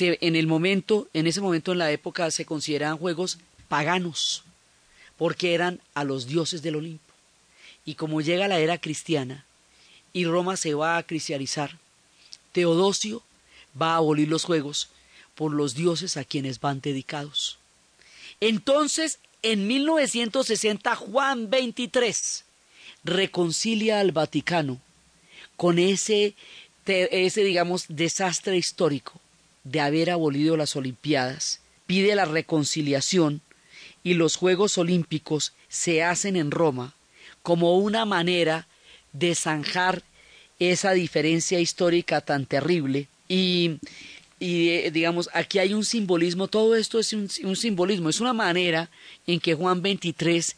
en 0.00 0.34
el 0.34 0.48
momento, 0.48 1.06
en 1.12 1.28
ese 1.28 1.40
momento 1.40 1.70
en 1.70 1.78
la 1.78 1.92
época 1.92 2.30
se 2.32 2.44
consideraban 2.44 2.98
juegos 2.98 3.38
paganos, 3.68 4.42
porque 5.16 5.54
eran 5.54 5.80
a 5.94 6.02
los 6.02 6.26
dioses 6.26 6.62
del 6.62 6.74
Olimpo. 6.74 7.12
Y 7.84 7.94
como 7.94 8.20
llega 8.20 8.48
la 8.48 8.58
era 8.58 8.78
cristiana 8.78 9.44
y 10.12 10.24
Roma 10.24 10.56
se 10.56 10.74
va 10.74 10.96
a 10.96 11.02
cristianizar, 11.04 11.78
Teodosio 12.58 13.22
va 13.80 13.92
a 13.92 13.96
abolir 13.98 14.26
los 14.26 14.42
juegos 14.42 14.88
por 15.36 15.52
los 15.54 15.76
dioses 15.76 16.16
a 16.16 16.24
quienes 16.24 16.58
van 16.58 16.80
dedicados. 16.80 17.56
Entonces, 18.40 19.20
en 19.42 19.68
1960, 19.68 20.96
Juan 20.96 21.48
XXIII 21.52 22.42
reconcilia 23.04 24.00
al 24.00 24.10
Vaticano 24.10 24.80
con 25.56 25.78
ese, 25.78 26.34
ese, 26.84 27.44
digamos, 27.44 27.84
desastre 27.88 28.56
histórico 28.56 29.20
de 29.62 29.78
haber 29.78 30.10
abolido 30.10 30.56
las 30.56 30.74
Olimpiadas, 30.74 31.60
pide 31.86 32.16
la 32.16 32.24
reconciliación 32.24 33.40
y 34.02 34.14
los 34.14 34.34
Juegos 34.34 34.78
Olímpicos 34.78 35.52
se 35.68 36.02
hacen 36.02 36.34
en 36.34 36.50
Roma 36.50 36.94
como 37.44 37.78
una 37.78 38.04
manera 38.04 38.66
de 39.12 39.36
zanjar 39.36 40.02
esa 40.58 40.92
diferencia 40.92 41.60
histórica 41.60 42.20
tan 42.20 42.46
terrible 42.46 43.08
y, 43.28 43.78
y 44.40 44.90
digamos, 44.90 45.28
aquí 45.32 45.58
hay 45.58 45.74
un 45.74 45.84
simbolismo, 45.84 46.48
todo 46.48 46.74
esto 46.74 46.98
es 46.98 47.12
un, 47.12 47.28
un 47.44 47.56
simbolismo, 47.56 48.08
es 48.08 48.20
una 48.20 48.32
manera 48.32 48.90
en 49.26 49.40
que 49.40 49.54
Juan 49.54 49.80
XXIII 49.80 50.54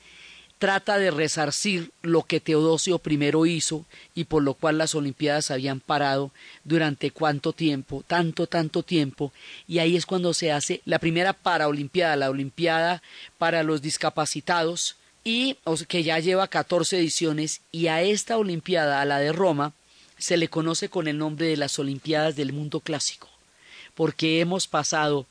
trata 0.61 0.99
de 0.99 1.11
resarcir 1.11 1.91
lo 2.03 2.25
que 2.25 2.39
Teodosio 2.39 3.01
I 3.03 3.51
hizo 3.51 3.87
y 4.15 4.25
por 4.25 4.43
lo 4.43 4.53
cual 4.53 4.77
las 4.77 4.95
Olimpiadas 4.95 5.51
habían 5.51 5.81
parado 5.81 6.33
durante 6.65 7.11
cuánto 7.11 7.55
tiempo, 7.55 8.05
tanto, 8.07 8.47
tanto 8.47 8.83
tiempo, 8.83 9.33
y 9.67 9.79
ahí 9.79 9.97
es 9.97 10.05
cuando 10.05 10.35
se 10.35 10.53
hace 10.53 10.83
la 10.85 10.99
primera 10.99 11.33
paraolimpiada, 11.33 12.15
la 12.17 12.29
Olimpiada 12.29 13.03
para 13.39 13.63
los 13.63 13.81
discapacitados, 13.81 14.97
y 15.25 15.57
que 15.89 16.03
ya 16.03 16.19
lleva 16.19 16.47
14 16.47 16.99
ediciones, 16.99 17.63
y 17.73 17.87
a 17.87 18.03
esta 18.03 18.37
Olimpiada, 18.37 19.01
a 19.01 19.07
la 19.07 19.19
de 19.19 19.33
Roma, 19.33 19.73
se 20.21 20.37
le 20.37 20.49
conoce 20.49 20.89
con 20.89 21.09
el 21.09 21.19
nombre 21.19 21.47
de 21.47 21.57
las 21.57 21.79
Olimpiadas 21.79 22.37
del 22.37 22.53
mundo 22.53 22.81
clásico, 22.81 23.29
porque 23.95 24.41
hemos 24.41 24.69
pasado 24.69 25.27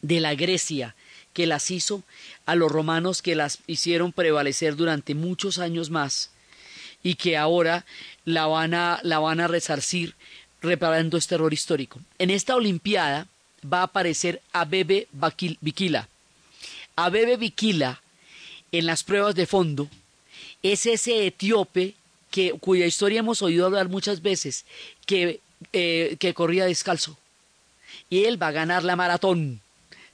de 0.00 0.20
la 0.20 0.34
Grecia, 0.34 0.94
que 1.32 1.46
las 1.46 1.70
hizo, 1.70 2.02
a 2.46 2.54
los 2.54 2.72
romanos 2.72 3.22
que 3.22 3.34
las 3.34 3.58
hicieron 3.66 4.12
prevalecer 4.12 4.76
durante 4.76 5.14
muchos 5.14 5.58
años 5.58 5.90
más 5.90 6.30
y 7.02 7.14
que 7.14 7.36
ahora 7.36 7.84
la 8.24 8.46
van 8.46 8.74
a, 8.74 9.00
la 9.02 9.18
van 9.18 9.40
a 9.40 9.48
resarcir 9.48 10.14
reparando 10.60 11.16
este 11.16 11.34
error 11.34 11.52
histórico. 11.52 12.00
En 12.18 12.30
esta 12.30 12.56
Olimpiada 12.56 13.26
va 13.64 13.80
a 13.80 13.84
aparecer 13.84 14.42
Abebe 14.52 15.08
Bikila. 15.60 16.08
Abebe 16.96 17.36
Bikila, 17.36 18.00
en 18.72 18.86
las 18.86 19.02
pruebas 19.02 19.34
de 19.34 19.46
fondo, 19.46 19.88
es 20.62 20.86
ese 20.86 21.26
etíope 21.26 21.94
que, 22.30 22.52
cuya 22.52 22.86
historia 22.86 23.20
hemos 23.20 23.42
oído 23.42 23.66
hablar 23.66 23.88
muchas 23.88 24.22
veces, 24.22 24.64
que, 25.06 25.40
eh, 25.72 26.16
que 26.18 26.34
corría 26.34 26.64
descalzo. 26.64 27.18
Y 28.08 28.24
él 28.24 28.40
va 28.40 28.48
a 28.48 28.52
ganar 28.52 28.84
la 28.84 28.96
maratón 28.96 29.60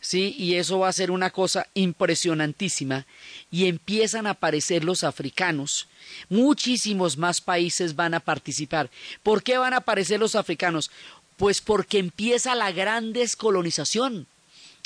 ¿sí? 0.07 0.37
Y 0.39 0.55
eso 0.55 0.79
va 0.79 0.89
a 0.89 0.93
ser 0.93 1.11
una 1.11 1.31
cosa 1.31 1.67
impresionantísima. 1.75 3.07
Y 3.51 3.67
empiezan 3.67 4.27
a 4.27 4.31
aparecer 4.31 4.85
los 4.85 5.05
africanos. 5.05 5.89
Muchísimos 6.29 7.17
más 7.17 7.41
países 7.41 7.97
van 7.97 8.15
a 8.15 8.21
participar. 8.21 8.89
¿Por 9.23 9.43
qué 9.43 9.59
van 9.59 9.75
a 9.75 9.79
aparecer 9.79 10.21
los 10.21 10.37
africanos? 10.37 10.91
Pues 11.37 11.61
porque 11.61 11.99
empieza 11.99 12.55
la 12.55 12.71
gran 12.73 13.13
descolonización. 13.13 14.27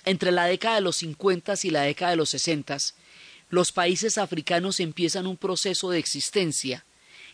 Entre 0.06 0.32
la 0.32 0.46
década 0.46 0.76
de 0.76 0.80
los 0.80 0.96
50 0.96 1.54
y 1.62 1.70
la 1.70 1.82
década 1.82 2.12
de 2.12 2.16
los 2.16 2.30
60, 2.30 2.78
los 3.50 3.70
países 3.70 4.16
africanos 4.16 4.80
empiezan 4.80 5.26
un 5.26 5.36
proceso 5.36 5.90
de 5.90 5.98
existencia 5.98 6.84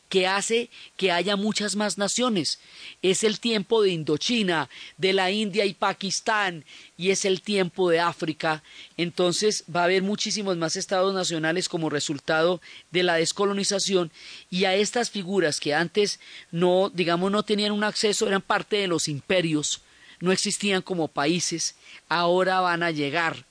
que 0.09 0.27
hace 0.27 0.71
que 0.97 1.13
haya 1.13 1.37
muchas 1.37 1.77
más 1.77 1.99
naciones. 1.99 2.61
Es 3.03 3.25
el 3.25 3.41
tiempo 3.41 3.83
de 3.83 3.91
Indochina, 3.91 4.69
de 4.97 5.13
la 5.13 5.31
India 5.31 5.65
y 5.65 5.75
Pakistán, 5.75 6.65
y 6.97 7.11
es 7.11 7.25
el 7.25 7.43
tiempo 7.43 7.91
de 7.91 8.01
África. 8.01 8.63
Entonces 8.97 9.65
va 9.75 9.83
a 9.83 9.85
haber 9.85 10.03
muchísimos 10.03 10.57
más 10.57 10.77
estados 10.77 11.15
nacionales 11.15 11.69
como 11.69 11.91
resultado 11.91 12.61
de 12.91 13.03
la 13.03 13.15
descolonización 13.15 14.11
y 14.51 14.65
a 14.65 14.75
estas 14.75 15.11
figuras 15.11 15.61
que 15.61 15.75
antes 15.75 16.21
no, 16.51 16.91
digamos, 16.91 17.31
no 17.31 17.43
tenían 17.43 17.73
un 17.73 17.85
acceso, 17.85 18.27
eran 18.27 18.43
parte 18.43 18.77
de 18.77 18.87
los 18.87 19.09
imperios, 19.09 19.83
no 20.21 20.33
existían 20.33 20.83
como 20.83 21.09
países, 21.09 21.75
ahora 22.09 22.61
van 22.61 22.83
a 22.83 22.91
llegar 22.91 23.45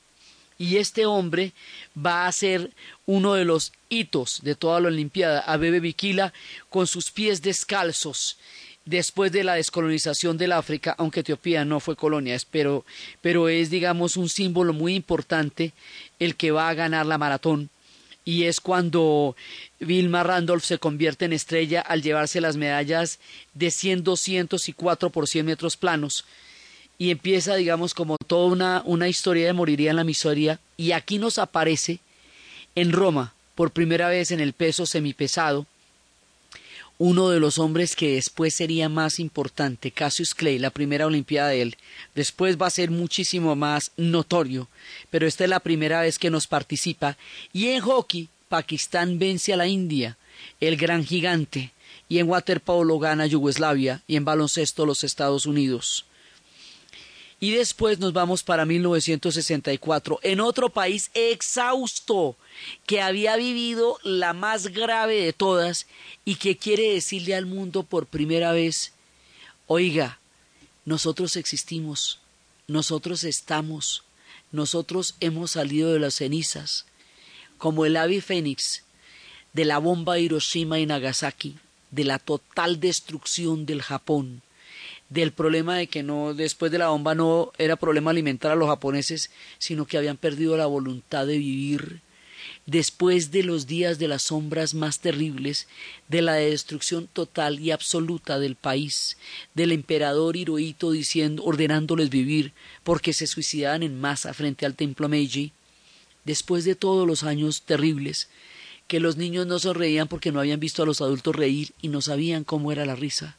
y 0.58 0.78
este 0.78 1.06
hombre 1.06 1.53
va 1.97 2.28
a 2.28 2.32
ser 2.32 2.72
uno 3.06 3.34
de 3.34 3.45
los 3.45 3.74
hitos 3.89 4.41
de 4.41 4.56
toda 4.56 4.80
la 4.80 4.88
Olimpiada, 4.88 5.39
a 5.39 5.58
Bebe 5.58 5.80
Bikila 5.80 6.34
con 6.70 6.88
sus 6.88 7.12
pies 7.12 7.41
descalzos 7.41 8.38
después 8.86 9.32
de 9.32 9.43
la 9.43 9.56
descolonización 9.56 10.38
del 10.38 10.51
África, 10.51 10.95
aunque 10.97 11.22
Etiopía 11.22 11.66
no 11.66 11.80
fue 11.80 11.95
colonia, 11.95 12.38
pero, 12.51 12.86
pero 13.22 13.49
es 13.49 13.70
digamos 13.70 14.16
un 14.16 14.30
símbolo 14.30 14.74
muy 14.74 14.95
importante 14.95 15.74
el 16.20 16.36
que 16.36 16.51
va 16.51 16.70
a 16.70 16.74
ganar 16.74 17.06
la 17.06 17.18
maratón 17.18 17.70
y 18.24 18.45
es 18.45 18.60
cuando 18.60 19.36
Vilma 19.80 20.24
Randolph 20.24 20.64
se 20.64 20.80
convierte 20.80 21.26
en 21.26 21.34
estrella 21.34 21.82
al 21.82 22.01
llevarse 22.01 22.41
las 22.41 22.58
medallas 22.58 23.20
de 23.53 23.70
100, 23.70 24.03
200 24.03 24.68
y 24.68 24.74
4 24.74 25.12
por 25.12 25.28
100 25.28 25.45
metros 25.45 25.78
planos 25.78 26.26
y 26.98 27.12
empieza, 27.12 27.56
digamos, 27.56 27.93
como 27.93 28.18
toda 28.18 28.52
una, 28.52 28.82
una 28.86 29.08
historia 29.08 29.48
de 29.48 29.54
moriría 29.54 29.89
en 29.91 29.98
la 29.98 30.04
miseria, 30.04 30.60
y 30.78 30.91
aquí 30.91 31.18
nos 31.18 31.39
aparece 31.39 32.00
en 32.76 32.91
Roma, 32.91 33.34
por 33.56 33.72
primera 33.72 34.10
vez 34.10 34.32
en 34.32 34.39
el 34.39 34.54
peso 34.54 34.86
semipesado, 34.86 35.66
uno 36.98 37.30
de 37.30 37.41
los 37.41 37.60
hombres 37.60 37.96
que 37.96 38.16
después 38.16 38.54
sería 38.54 38.88
más 38.88 39.20
importante, 39.20 39.91
Cassius 39.91 40.34
Clay, 40.34 40.60
la 40.60 40.70
primera 40.70 41.06
Olimpiada 41.06 41.50
de 41.50 41.62
él. 41.62 41.78
Después 42.16 42.58
va 42.58 42.68
a 42.68 42.72
ser 42.72 42.89
muchísimo 42.89 43.56
más 43.56 43.91
notorio, 43.98 44.70
pero 45.10 45.28
esta 45.28 45.43
es 45.43 45.50
la 45.50 45.60
primera 45.60 46.02
vez 46.02 46.18
que 46.18 46.30
nos 46.30 46.48
participa. 46.48 47.18
Y 47.52 47.68
en 47.68 47.82
hockey, 47.82 48.30
Pakistán 48.48 49.20
vence 49.20 49.52
a 49.52 49.58
la 49.58 49.68
India, 49.68 50.18
el 50.62 50.78
gran 50.78 51.04
gigante, 51.04 51.72
y 52.08 52.20
en 52.20 52.30
waterpolo 52.30 52.98
gana 52.98 53.26
Yugoslavia, 53.26 54.02
y 54.08 54.16
en 54.16 54.24
baloncesto 54.24 54.86
los 54.86 55.04
Estados 55.04 55.46
Unidos. 55.46 56.06
Y 57.39 57.51
después 57.51 57.99
nos 57.99 58.13
vamos 58.13 58.43
para 58.43 58.65
1964, 58.65 60.19
en 60.23 60.39
otro 60.39 60.69
país 60.69 61.11
exhausto, 61.13 62.38
que 62.86 63.01
había 63.01 63.36
vivido 63.36 63.99
la 64.03 64.33
más 64.33 64.67
grave 64.67 65.21
de 65.21 65.33
todas 65.33 65.86
y 66.23 66.36
que 66.36 66.57
quiere 66.57 66.93
decirle 66.93 67.36
al 67.36 67.45
mundo 67.45 67.83
por 67.83 68.07
primera 68.07 68.53
vez, 68.53 68.93
oiga, 69.67 70.19
nosotros 70.86 71.36
existimos, 71.36 72.19
nosotros 72.67 73.25
estamos, 73.25 74.03
nosotros 74.53 75.15
hemos 75.19 75.51
salido 75.51 75.91
de 75.91 75.99
las 75.99 76.15
cenizas, 76.15 76.86
como 77.57 77.86
el 77.86 77.97
ave 77.97 78.21
fénix 78.21 78.83
de 79.51 79.65
la 79.65 79.77
bomba 79.77 80.19
Hiroshima 80.19 80.79
y 80.79 80.86
Nagasaki, 80.86 81.57
de 81.91 82.05
la 82.05 82.17
total 82.17 82.79
destrucción 82.79 83.65
del 83.65 83.81
Japón 83.81 84.41
del 85.10 85.32
problema 85.32 85.78
de 85.78 85.88
que 85.88 86.03
no 86.03 86.34
después 86.34 86.72
de 86.72 86.80
la 86.80 86.89
bomba 86.89 87.16
no 87.16 87.51
era 87.58 87.76
problema 87.76 88.12
alimentar 88.12 88.51
a 88.51 88.56
los 88.56 88.68
japoneses, 88.68 89.32
sino 89.60 89.86
que 89.86 89.97
habían 89.97 90.18
perdido 90.18 90.58
la 90.58 90.66
voluntad 90.66 91.28
de 91.28 91.38
vivir 91.38 92.01
después 92.66 93.32
de 93.32 93.43
los 93.43 93.68
días 93.68 93.99
de 93.99 94.08
las 94.08 94.24
sombras 94.24 94.74
más 94.74 94.99
terribles, 94.99 95.68
de 96.08 96.22
la 96.22 96.34
destrucción 96.34 97.08
total 97.12 97.60
y 97.60 97.72
absoluta 97.72 98.39
del 98.39 98.56
país, 98.56 99.18
del 99.53 99.72
emperador 99.72 100.36
Hirohito 100.36 100.91
diciendo, 100.91 101.43
ordenándoles 101.43 102.10
vivir, 102.10 102.53
porque 102.84 103.14
se 103.14 103.28
suicidaban 103.28 103.84
en 103.84 103.99
masa 103.99 104.34
frente 104.34 104.66
al 104.66 104.76
templo 104.76 105.10
Meiji, 105.10 105.51
después 106.24 106.66
de 106.66 106.76
todos 106.76 107.08
los 107.08 107.24
años 107.24 107.62
terribles, 107.62 108.30
que 108.88 108.99
los 108.99 109.18
niños 109.18 109.47
no 109.47 109.60
sonreían 109.60 110.08
porque 110.08 110.32
no 110.32 110.39
habían 110.39 110.60
visto 110.60 110.84
a 110.84 110.86
los 110.86 111.01
adultos 111.01 111.36
reír 111.36 111.72
y 111.82 111.89
no 111.89 112.01
sabían 112.01 112.43
cómo 112.43 112.72
era 112.72 112.86
la 112.86 112.95
risa, 112.95 113.38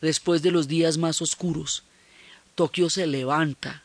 después 0.00 0.42
de 0.42 0.50
los 0.50 0.68
días 0.68 0.98
más 0.98 1.20
oscuros, 1.22 1.82
Tokio 2.54 2.90
se 2.90 3.06
levanta. 3.06 3.82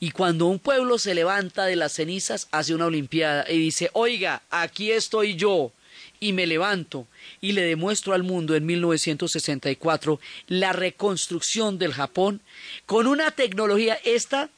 Y 0.00 0.12
cuando 0.12 0.46
un 0.46 0.58
pueblo 0.58 0.98
se 0.98 1.14
levanta 1.14 1.66
de 1.66 1.76
las 1.76 1.92
cenizas, 1.92 2.48
hace 2.52 2.74
una 2.74 2.86
olimpiada 2.86 3.44
y 3.50 3.58
dice, 3.58 3.90
oiga, 3.92 4.42
aquí 4.50 4.92
estoy 4.92 5.34
yo. 5.34 5.72
Y 6.20 6.32
me 6.32 6.46
levanto 6.46 7.06
y 7.40 7.52
le 7.52 7.62
demuestro 7.62 8.12
al 8.12 8.22
mundo 8.24 8.56
en 8.56 8.66
1964 8.66 10.20
la 10.48 10.72
reconstrucción 10.72 11.78
del 11.78 11.92
Japón 11.92 12.40
con 12.86 13.06
una 13.06 13.30
tecnología. 13.30 13.98
Esta 14.04 14.48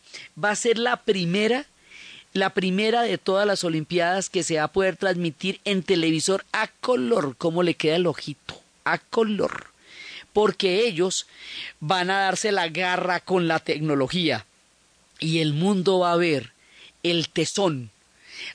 va 0.42 0.50
a 0.50 0.56
ser 0.56 0.78
la 0.78 1.02
primera, 1.02 1.66
la 2.32 2.50
primera 2.50 3.02
de 3.02 3.18
todas 3.18 3.46
las 3.46 3.64
Olimpiadas 3.64 4.30
que 4.30 4.42
se 4.42 4.56
va 4.56 4.64
a 4.64 4.72
poder 4.72 4.96
transmitir 4.96 5.60
en 5.64 5.82
televisor 5.82 6.44
a 6.52 6.68
color. 6.68 7.34
¿Cómo 7.36 7.62
le 7.62 7.74
queda 7.74 7.96
el 7.96 8.06
ojito? 8.06 8.58
A 8.84 8.98
color 8.98 9.69
porque 10.32 10.86
ellos 10.86 11.26
van 11.80 12.10
a 12.10 12.20
darse 12.20 12.52
la 12.52 12.68
garra 12.68 13.20
con 13.20 13.48
la 13.48 13.58
tecnología 13.58 14.46
y 15.18 15.38
el 15.38 15.52
mundo 15.52 16.00
va 16.00 16.12
a 16.12 16.16
ver 16.16 16.52
el 17.02 17.28
tesón. 17.28 17.90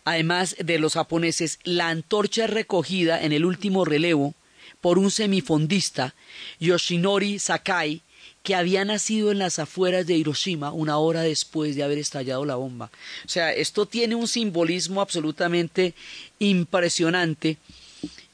Además 0.03 0.55
de 0.59 0.79
los 0.79 0.93
japoneses, 0.93 1.59
la 1.63 1.89
antorcha 1.89 2.47
recogida 2.47 3.23
en 3.23 3.31
el 3.31 3.45
último 3.45 3.85
relevo 3.85 4.33
por 4.81 4.97
un 4.97 5.11
semifondista, 5.11 6.15
Yoshinori 6.59 7.39
Sakai, 7.39 8.01
que 8.43 8.55
había 8.55 8.85
nacido 8.85 9.31
en 9.31 9.39
las 9.39 9.57
afueras 9.57 10.05
de 10.05 10.15
Hiroshima 10.15 10.71
una 10.71 10.97
hora 10.97 11.21
después 11.21 11.75
de 11.75 11.83
haber 11.83 11.97
estallado 11.97 12.45
la 12.45 12.55
bomba. 12.55 12.91
O 13.25 13.29
sea, 13.29 13.51
esto 13.51 13.87
tiene 13.87 14.13
un 14.13 14.27
simbolismo 14.27 15.01
absolutamente 15.01 15.95
impresionante 16.37 17.57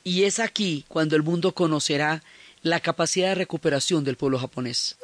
y 0.04 0.24
es 0.24 0.39
aquí 0.39 0.84
cuando 0.89 1.16
el 1.16 1.24
mundo 1.24 1.54
conocerá 1.54 2.22
la 2.62 2.80
capacidad 2.80 3.30
de 3.30 3.36
recuperación 3.36 4.03
del 4.03 4.18
pueblo 4.18 4.38
japonés. 4.38 4.97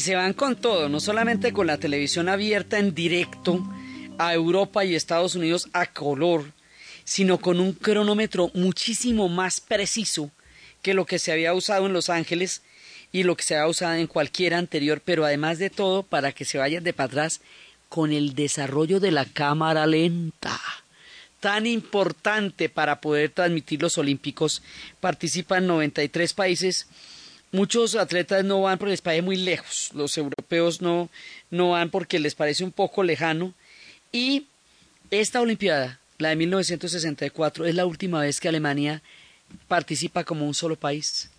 Se 0.00 0.14
van 0.14 0.32
con 0.32 0.56
todo, 0.56 0.88
no 0.88 1.00
solamente 1.00 1.52
con 1.52 1.66
la 1.66 1.78
televisión 1.78 2.28
abierta 2.28 2.78
en 2.78 2.94
directo 2.94 3.66
a 4.16 4.32
Europa 4.32 4.84
y 4.84 4.94
Estados 4.94 5.34
Unidos 5.34 5.68
a 5.72 5.86
color, 5.86 6.52
sino 7.04 7.38
con 7.38 7.58
un 7.58 7.72
cronómetro 7.72 8.50
muchísimo 8.54 9.28
más 9.28 9.60
preciso 9.60 10.30
que 10.82 10.94
lo 10.94 11.04
que 11.04 11.18
se 11.18 11.32
había 11.32 11.52
usado 11.52 11.86
en 11.86 11.92
Los 11.92 12.10
Ángeles 12.10 12.62
y 13.10 13.24
lo 13.24 13.36
que 13.36 13.42
se 13.42 13.56
había 13.56 13.68
usado 13.68 13.94
en 13.94 14.06
cualquier 14.06 14.54
anterior, 14.54 15.02
pero 15.04 15.24
además 15.24 15.58
de 15.58 15.70
todo, 15.70 16.04
para 16.04 16.32
que 16.32 16.44
se 16.44 16.58
vayan 16.58 16.84
de 16.84 16.92
para 16.92 17.08
atrás, 17.08 17.40
con 17.88 18.12
el 18.12 18.34
desarrollo 18.34 19.00
de 19.00 19.10
la 19.10 19.24
cámara 19.24 19.86
lenta 19.86 20.60
tan 21.40 21.66
importante 21.66 22.68
para 22.68 23.00
poder 23.00 23.30
transmitir 23.30 23.80
los 23.82 23.98
Olímpicos. 23.98 24.62
Participan 25.00 25.66
93 25.66 26.34
países 26.34 26.86
Muchos 27.50 27.94
atletas 27.94 28.44
no 28.44 28.62
van 28.62 28.78
porque 28.78 28.90
les 28.90 29.00
parece 29.00 29.22
muy 29.22 29.36
lejos, 29.36 29.90
los 29.94 30.18
europeos 30.18 30.82
no, 30.82 31.08
no 31.50 31.70
van 31.70 31.88
porque 31.90 32.18
les 32.18 32.34
parece 32.34 32.62
un 32.62 32.72
poco 32.72 33.02
lejano. 33.02 33.54
Y 34.12 34.46
esta 35.10 35.40
Olimpiada, 35.40 35.98
la 36.18 36.28
de 36.30 36.36
1964, 36.36 37.64
es 37.64 37.74
la 37.74 37.86
última 37.86 38.20
vez 38.20 38.38
que 38.38 38.48
Alemania 38.48 39.02
participa 39.66 40.24
como 40.24 40.46
un 40.46 40.52
solo 40.52 40.76
país. 40.76 41.30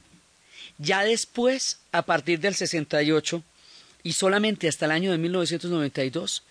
Ya 0.80 1.04
después, 1.04 1.78
a 1.92 2.02
partir 2.02 2.40
del 2.40 2.56
68 2.56 3.44
y 4.02 4.14
solamente 4.14 4.68
hasta 4.68 4.86
el 4.86 4.92
año 4.92 5.12
de 5.12 5.20
1992, 5.20 6.42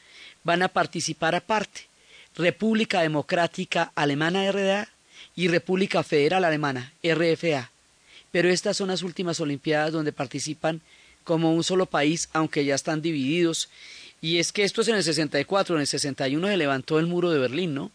van 0.44 0.62
a 0.62 0.68
participar 0.68 1.34
aparte 1.34 1.88
República 2.36 3.02
Democrática 3.02 3.90
Alemana 3.96 4.50
RDA 4.52 4.88
y 5.34 5.48
República 5.48 6.04
Federal 6.04 6.44
Alemana 6.44 6.92
RFA 7.02 7.72
pero 8.30 8.50
estas 8.50 8.76
son 8.76 8.88
las 8.88 9.02
últimas 9.02 9.40
Olimpiadas 9.40 9.92
donde 9.92 10.12
participan 10.12 10.80
como 11.24 11.52
un 11.52 11.64
solo 11.64 11.86
país, 11.86 12.28
aunque 12.32 12.64
ya 12.64 12.74
están 12.74 13.02
divididos. 13.02 13.68
Y 14.20 14.38
es 14.38 14.52
que 14.52 14.64
esto 14.64 14.80
es 14.80 14.88
en 14.88 14.96
el 14.96 15.04
64, 15.04 15.76
en 15.76 15.82
el 15.82 15.86
61 15.86 16.48
se 16.48 16.56
levantó 16.56 16.98
el 16.98 17.06
muro 17.06 17.30
de 17.30 17.38
Berlín, 17.38 17.74
¿no? 17.74 17.90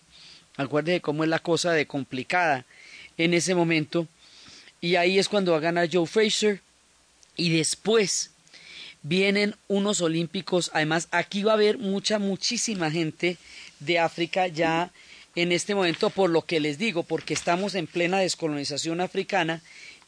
Acuérdense 0.56 1.02
cómo 1.02 1.24
es 1.24 1.30
la 1.30 1.40
cosa 1.40 1.72
de 1.72 1.88
complicada 1.88 2.66
en 3.18 3.34
ese 3.34 3.56
momento. 3.56 4.08
Y 4.82 4.96
ahí 4.96 5.18
es 5.18 5.30
cuando 5.30 5.52
va 5.52 5.58
a 5.58 5.62
ganar 5.62 5.90
Joe 5.92 6.06
Fraser. 6.06 6.62
Y 7.36 7.50
después 7.50 8.32
vienen 9.02 9.56
unos 9.68 10.02
olímpicos. 10.02 10.70
Además, 10.74 11.08
aquí 11.12 11.44
va 11.44 11.52
a 11.52 11.56
haber 11.56 11.78
mucha, 11.78 12.20
muchísima 12.20 12.92
gente 12.92 13.38
de 13.80 14.00
África 14.00 14.48
ya 14.48 14.92
en 15.36 15.52
este 15.52 15.74
momento, 15.74 16.12
por 16.12 16.30
lo 16.30 16.44
que 16.44 16.60
les 16.60 16.78
digo, 16.78 17.04
porque 17.04 17.34
estamos 17.34 17.74
en 17.74 17.88
plena 17.88 18.20
descolonización 18.20 19.02
africana 19.02 19.62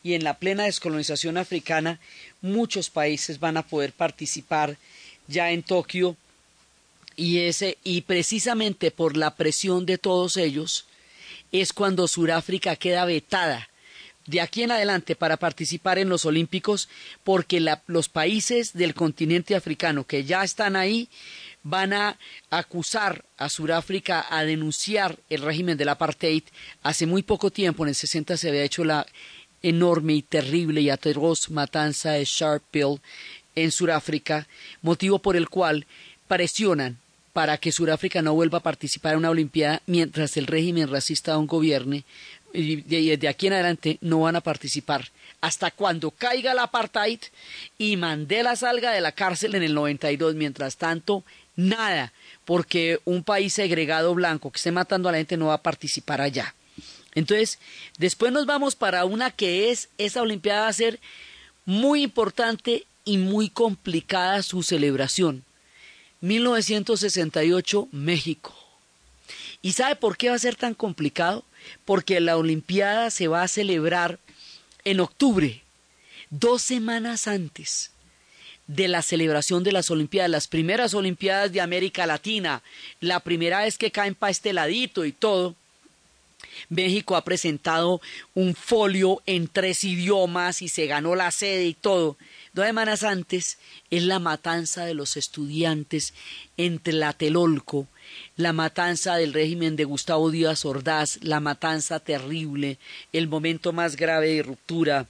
y 0.05 0.13
en 0.13 0.23
la 0.23 0.37
plena 0.37 0.65
descolonización 0.65 1.35
africana 1.35 1.99
muchos 2.39 2.91
países 2.91 3.39
van 3.39 3.57
a 3.57 3.63
poder 3.63 3.91
participar 3.91 4.77
ya 5.27 5.49
en 5.49 5.63
Tokio 5.63 6.15
y 7.15 7.39
ese 7.39 7.79
y 7.83 8.01
precisamente 8.01 8.91
por 8.91 9.17
la 9.17 9.35
presión 9.35 9.87
de 9.87 9.97
todos 9.97 10.37
ellos 10.37 10.85
es 11.51 11.73
cuando 11.73 12.07
Sudáfrica 12.07 12.75
queda 12.75 13.03
vetada 13.05 13.67
de 14.27 14.41
aquí 14.41 14.61
en 14.61 14.71
adelante 14.71 15.15
para 15.15 15.37
participar 15.37 15.97
en 15.97 16.09
los 16.09 16.25
Olímpicos 16.25 16.87
porque 17.23 17.59
los 17.87 18.07
países 18.07 18.73
del 18.73 18.93
continente 18.93 19.55
africano 19.55 20.05
que 20.05 20.23
ya 20.23 20.43
están 20.43 20.75
ahí 20.75 21.09
van 21.63 21.93
a 21.93 22.19
acusar 22.51 23.25
a 23.37 23.49
Sudáfrica 23.49 24.23
a 24.29 24.45
denunciar 24.45 25.17
el 25.31 25.41
régimen 25.41 25.77
del 25.77 25.89
apartheid. 25.89 26.43
Hace 26.83 27.07
muy 27.07 27.23
poco 27.23 27.49
tiempo, 27.49 27.83
en 27.83 27.89
el 27.89 27.95
60, 27.95 28.37
se 28.37 28.49
había 28.49 28.63
hecho 28.63 28.83
la 28.83 29.07
enorme 29.68 30.13
y 30.13 30.22
terrible 30.22 30.82
y 30.82 30.89
atroz 30.89 31.49
matanza 31.49 32.11
de 32.11 32.26
Sharpeville 32.26 33.01
en 33.55 33.72
Sudáfrica, 33.72 34.47
motivo 34.82 35.20
por 35.20 35.36
el 35.36 35.49
cual 35.49 35.86
presionan 36.28 36.97
para 37.34 37.57
que 37.57 37.72
Sudáfrica 37.72 38.22
no 38.22 38.34
vuelva 38.34 38.59
a 38.59 38.63
participar 38.63 39.13
en 39.13 39.20
una 39.20 39.30
Olimpiada 39.30 39.82
mientras 39.88 40.38
el 40.38 40.47
régimen 40.47 40.89
racista 40.89 41.34
aún 41.34 41.47
gobierne 41.47 42.05
y 42.53 42.78
de 43.18 43.28
aquí 43.28 43.47
en 43.47 43.53
adelante 43.53 43.97
no 44.01 44.22
van 44.22 44.38
a 44.38 44.41
participar 44.41 45.11
hasta 45.41 45.72
cuando 45.72 46.11
caiga 46.11 46.53
el 46.53 46.59
apartheid 46.59 47.20
y 47.78 47.97
Mandela 47.97 48.55
salga 48.55 48.91
de 48.91 49.01
la 49.01 49.11
cárcel 49.11 49.55
en 49.55 49.63
el 49.63 49.74
92. 49.74 50.36
Mientras 50.36 50.78
tanto, 50.78 51.24
nada, 51.55 52.13
porque 52.45 52.99
un 53.05 53.24
país 53.24 53.53
segregado 53.53 54.16
blanco 54.16 54.51
que 54.51 54.57
esté 54.57 54.72
matando 54.72 55.09
a 55.09 55.11
la 55.11 55.20
gente 55.20 55.38
no 55.38 55.47
va 55.47 55.55
a 55.55 55.61
participar 55.61 56.22
allá. 56.22 56.55
Entonces, 57.16 57.59
después 57.97 58.32
nos 58.32 58.45
vamos 58.45 58.76
para 58.76 59.05
una 59.05 59.32
que 59.32 59.72
es, 59.72 59.89
esa 59.97 60.22
Olimpiada 60.22 60.61
va 60.61 60.68
a 60.68 60.74
ser 60.74 60.99
muy 61.66 62.03
importante 62.03 62.86
y 63.05 63.18
muy 63.18 63.49
complicada 63.49 64.43
su 64.43 64.63
celebración. 64.63 65.43
1968, 66.22 67.88
México. 67.91 68.53
¿Y 69.61 69.72
sabe 69.74 69.95
por 69.95 70.18
qué 70.18 70.30
va 70.30 70.36
a 70.36 70.39
ser 70.39 70.55
tan 70.55 70.74
complicado? 70.74 71.43
Porque 71.86 72.20
la 72.20 72.38
Olimpiada 72.38 73.09
se 73.09 73.28
va 73.28 73.41
a 73.41 73.47
celebrar 73.47 74.20
en 74.84 74.99
octubre 74.99 75.63
dos 76.30 76.61
semanas 76.61 77.28
antes 77.28 77.91
de 78.68 78.88
la 78.88 79.01
celebración 79.01 79.63
de 79.63 79.72
las 79.72 79.89
Olimpiadas, 79.91 80.30
las 80.30 80.47
primeras 80.47 80.93
Olimpiadas 80.93 81.51
de 81.51 81.61
América 81.61 82.05
Latina, 82.05 82.63
la 82.99 83.20
primera 83.20 83.61
vez 83.61 83.78
que 83.78 83.91
caen 83.91 84.16
pa 84.16 84.30
este 84.30 84.53
ladito 84.53 85.05
y 85.05 85.11
todo, 85.11 85.55
México 86.69 87.15
ha 87.15 87.23
presentado 87.23 88.01
un 88.33 88.55
folio 88.55 89.21
en 89.25 89.47
tres 89.47 89.83
idiomas 89.83 90.61
y 90.61 90.69
se 90.69 90.87
ganó 90.87 91.15
la 91.15 91.31
sede 91.31 91.65
y 91.65 91.73
todo. 91.73 92.17
Dos 92.53 92.65
semanas 92.65 93.03
antes 93.03 93.57
es 93.91 94.03
la 94.03 94.19
matanza 94.19 94.85
de 94.85 94.93
los 94.93 95.17
estudiantes 95.17 96.13
en 96.57 96.79
Tlatelolco, 96.79 97.87
la 98.37 98.53
matanza 98.53 99.15
del 99.15 99.33
régimen 99.33 99.75
de 99.75 99.83
Gustavo 99.83 100.31
Díaz 100.31 100.65
Ordaz, 100.65 101.19
la 101.21 101.39
matanza 101.39 101.99
terrible, 101.99 102.77
el 103.13 103.27
momento 103.27 103.73
más 103.73 103.95
grave 103.95 104.29
de 104.29 104.43
ruptura 104.43 105.07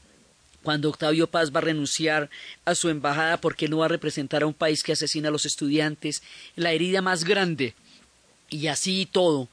cuando 0.65 0.89
Octavio 0.89 1.27
Paz 1.27 1.55
va 1.55 1.59
a 1.59 1.61
renunciar 1.61 2.29
a 2.65 2.75
su 2.75 2.89
embajada 2.89 3.37
porque 3.37 3.69
no 3.69 3.77
va 3.77 3.85
a 3.85 3.89
representar 3.89 4.43
a 4.43 4.47
un 4.47 4.53
país 4.53 4.83
que 4.83 4.91
asesina 4.91 5.29
a 5.29 5.31
los 5.31 5.45
estudiantes, 5.45 6.23
la 6.55 6.73
herida 6.73 7.01
más 7.01 7.23
grande. 7.23 7.75
Y 8.49 8.67
así 8.67 9.07
todo, 9.09 9.47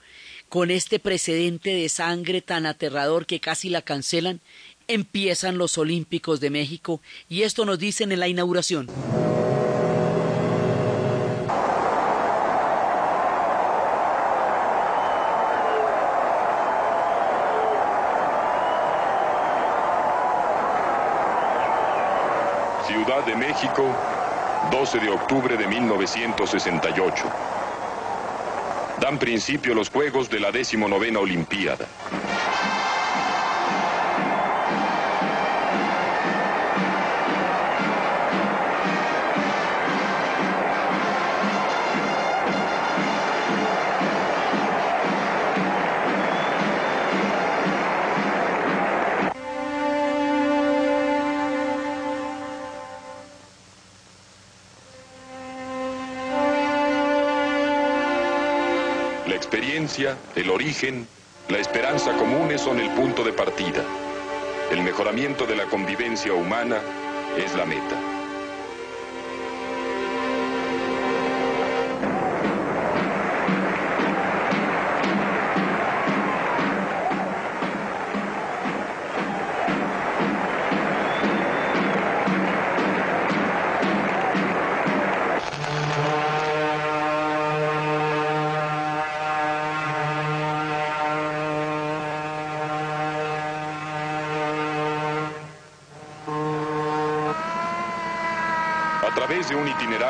con 0.53 0.71
este 0.71 0.99
precedente 0.99 1.71
de 1.71 1.89
sangre 1.89 2.43
tan 2.43 2.67
aterrador 2.67 3.25
que 3.25 3.41
casi 3.41 3.71
la 3.71 3.81
cancelan, 3.81 4.43
empiezan 4.87 5.57
los 5.57 5.79
Olímpicos 5.79 6.41
de 6.41 6.51
México 6.51 7.01
y 7.27 7.45
esto 7.45 7.65
nos 7.65 7.79
dicen 7.79 8.13
en 8.13 8.21
la 8.21 8.29
inauguración. 8.29 8.87
Ciudad 22.87 23.25
de 23.25 23.37
México, 23.37 23.87
12 24.71 24.99
de 24.99 25.09
octubre 25.09 25.57
de 25.57 25.67
1968. 25.67 27.72
Dan 29.03 29.19
principio 29.19 29.75
los 29.75 29.91
Juegos 29.91 30.31
de 30.31 30.39
la 30.39 30.53
decimonovena 30.53 31.19
Olimpiada. 31.19 31.89
El 59.99 60.49
origen, 60.49 61.07
la 61.51 61.59
esperanza 61.59 62.17
comunes 62.17 62.63
son 62.63 62.81
el 62.81 62.89
punto 62.93 63.23
de 63.23 63.33
partida. 63.33 63.85
El 64.71 64.81
mejoramiento 64.83 65.45
de 65.45 65.55
la 65.55 65.67
convivencia 65.67 66.33
humana 66.33 66.79
es 67.37 67.55
la 67.55 67.67
meta. 67.67 68.12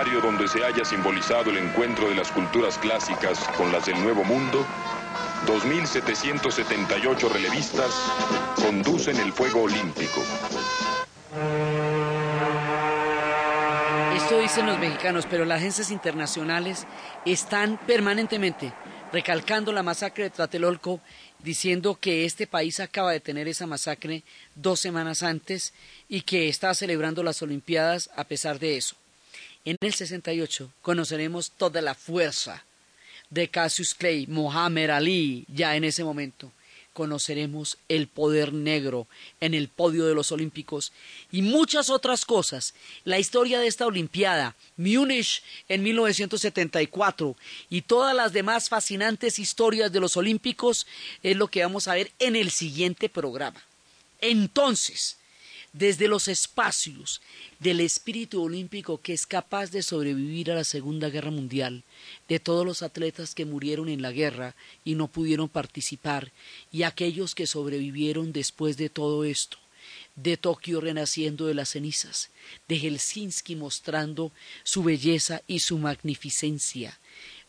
Itinerario 0.03 0.20
donde 0.20 0.48
se 0.48 0.64
haya 0.64 0.84
simbolizado 0.84 1.50
el 1.50 1.59
encuentro 1.59 2.09
de 2.09 2.14
las 2.14 2.30
culturas 2.32 2.78
clásicas 2.78 3.38
con 3.57 3.70
las 3.72 3.86
del 3.86 4.00
Nuevo 4.03 4.24
Mundo, 4.24 4.64
2.778 5.46 7.30
relevistas 7.30 7.90
conducen 8.57 9.16
el 9.18 9.32
fuego 9.32 9.62
olímpico. 9.62 10.22
Esto 14.16 14.38
dicen 14.40 14.66
los 14.66 14.78
mexicanos, 14.78 15.26
pero 15.28 15.44
las 15.44 15.59
agencias 15.59 15.90
internacionales 15.90 16.86
están 17.24 17.78
permanentemente 17.86 18.72
recalcando 19.12 19.72
la 19.72 19.82
masacre 19.82 20.24
de 20.24 20.30
Tlatelolco, 20.30 21.00
diciendo 21.40 21.98
que 22.00 22.24
este 22.24 22.46
país 22.46 22.80
acaba 22.80 23.12
de 23.12 23.20
tener 23.20 23.46
esa 23.46 23.66
masacre 23.66 24.24
dos 24.55 24.80
semanas 24.80 25.22
antes 25.22 25.74
y 26.09 26.22
que 26.22 26.48
está 26.48 26.72
celebrando 26.74 27.22
las 27.22 27.42
Olimpiadas 27.42 28.11
a 28.16 28.24
pesar 28.24 28.59
de 28.59 28.78
eso. 28.78 28.96
En 29.64 29.76
el 29.80 29.94
68 29.94 30.72
conoceremos 30.82 31.52
toda 31.52 31.80
la 31.80 31.94
fuerza 31.94 32.64
de 33.30 33.48
Cassius 33.48 33.94
Clay, 33.94 34.26
Mohamed 34.26 34.90
Ali, 34.90 35.44
ya 35.48 35.76
en 35.76 35.84
ese 35.84 36.04
momento 36.04 36.52
conoceremos 36.92 37.78
el 37.88 38.06
poder 38.06 38.52
negro 38.52 39.06
en 39.40 39.54
el 39.54 39.68
podio 39.68 40.06
de 40.06 40.14
los 40.14 40.32
Olímpicos 40.32 40.92
y 41.30 41.42
muchas 41.42 41.90
otras 41.90 42.24
cosas. 42.24 42.74
La 43.04 43.18
historia 43.18 43.60
de 43.60 43.66
esta 43.66 43.86
Olimpiada, 43.86 44.54
Múnich 44.76 45.42
en 45.68 45.82
1974 45.82 47.36
y 47.70 47.82
todas 47.82 48.14
las 48.14 48.32
demás 48.32 48.68
fascinantes 48.68 49.38
historias 49.38 49.92
de 49.92 50.00
los 50.00 50.16
Olímpicos 50.16 50.86
es 51.22 51.36
lo 51.36 51.48
que 51.48 51.62
vamos 51.62 51.88
a 51.88 51.94
ver 51.94 52.12
en 52.18 52.36
el 52.36 52.50
siguiente 52.50 53.08
programa. 53.08 53.62
Entonces, 54.20 55.16
desde 55.72 56.06
los 56.06 56.28
espacios 56.28 57.22
del 57.58 57.80
espíritu 57.80 58.42
olímpico 58.42 59.00
que 59.00 59.14
es 59.14 59.26
capaz 59.26 59.70
de 59.70 59.82
sobrevivir 59.82 60.50
a 60.50 60.54
la 60.54 60.64
Segunda 60.64 61.08
Guerra 61.08 61.30
Mundial, 61.30 61.82
de 62.28 62.38
todos 62.40 62.66
los 62.66 62.82
atletas 62.82 63.34
que 63.34 63.46
murieron 63.46 63.88
en 63.88 64.02
la 64.02 64.12
guerra 64.12 64.54
y 64.84 64.94
no 64.94 65.08
pudieron 65.08 65.48
participar, 65.48 66.32
y 66.70 66.82
aquellos 66.82 67.34
que 67.34 67.46
sobrevivieron 67.46 68.32
después 68.32 68.76
de 68.76 68.90
todo 68.90 69.24
esto, 69.24 69.56
de 70.14 70.36
Tokio 70.36 70.80
renaciendo 70.80 71.46
de 71.46 71.54
las 71.54 71.70
cenizas, 71.70 72.28
de 72.68 72.78
Helsinki 72.78 73.56
mostrando 73.56 74.30
su 74.64 74.82
belleza 74.82 75.42
y 75.46 75.60
su 75.60 75.78
magnificencia, 75.78 76.98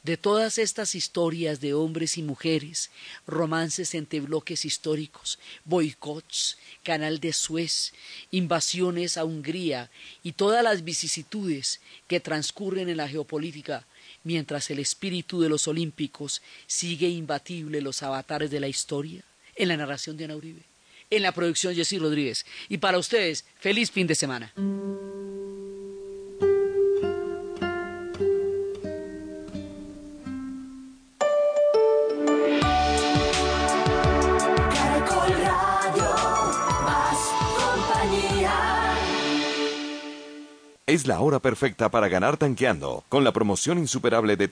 de 0.04 0.18
todas 0.18 0.58
estas 0.58 0.96
historias 0.96 1.62
de 1.62 1.74
hombres 1.74 2.18
y 2.18 2.24
mujeres, 2.24 2.92
romances 3.26 3.96
entre 3.96 4.20
bloques 4.20 4.66
históricos, 4.66 5.40
boicots, 5.64 6.58
canal 6.84 7.22
de 7.22 7.32
Suez, 7.32 7.94
invasiones 8.30 9.18
a 9.18 9.24
Hungría 9.24 9.90
y 10.22 10.34
todas 10.34 10.62
las 10.62 10.84
vicisitudes 10.84 11.80
que 12.08 12.20
transcurren 12.20 12.90
en 12.90 12.98
la 12.98 13.08
geopolítica, 13.08 13.86
mientras 14.26 14.70
el 14.70 14.80
espíritu 14.80 15.40
de 15.40 15.50
los 15.50 15.70
olímpicos 15.70 16.42
sigue 16.68 17.08
imbatible 17.08 17.82
los 17.82 18.04
avatares 18.04 18.52
de 18.52 18.60
la 18.60 18.68
historia, 18.68 19.24
en 19.56 19.70
la 19.70 19.78
narración 19.78 20.18
de 20.18 20.26
Ana 20.26 20.36
Uribe, 20.36 20.64
en 21.10 21.24
la 21.24 21.32
producción 21.32 21.76
Jessy 21.76 21.98
Rodríguez. 21.98 22.46
Y 22.68 22.78
para 22.78 22.98
ustedes, 22.98 23.46
feliz 23.60 23.90
fin 23.90 24.08
de 24.08 24.16
semana. 24.16 24.52
Es 40.94 41.08
la 41.08 41.22
hora 41.22 41.40
perfecta 41.40 41.90
para 41.90 42.08
ganar 42.08 42.38
tanqueando. 42.38 43.04
Con 43.10 43.24
la 43.24 43.32
promoción 43.32 43.80
insuperable 43.80 44.38
de 44.38 44.48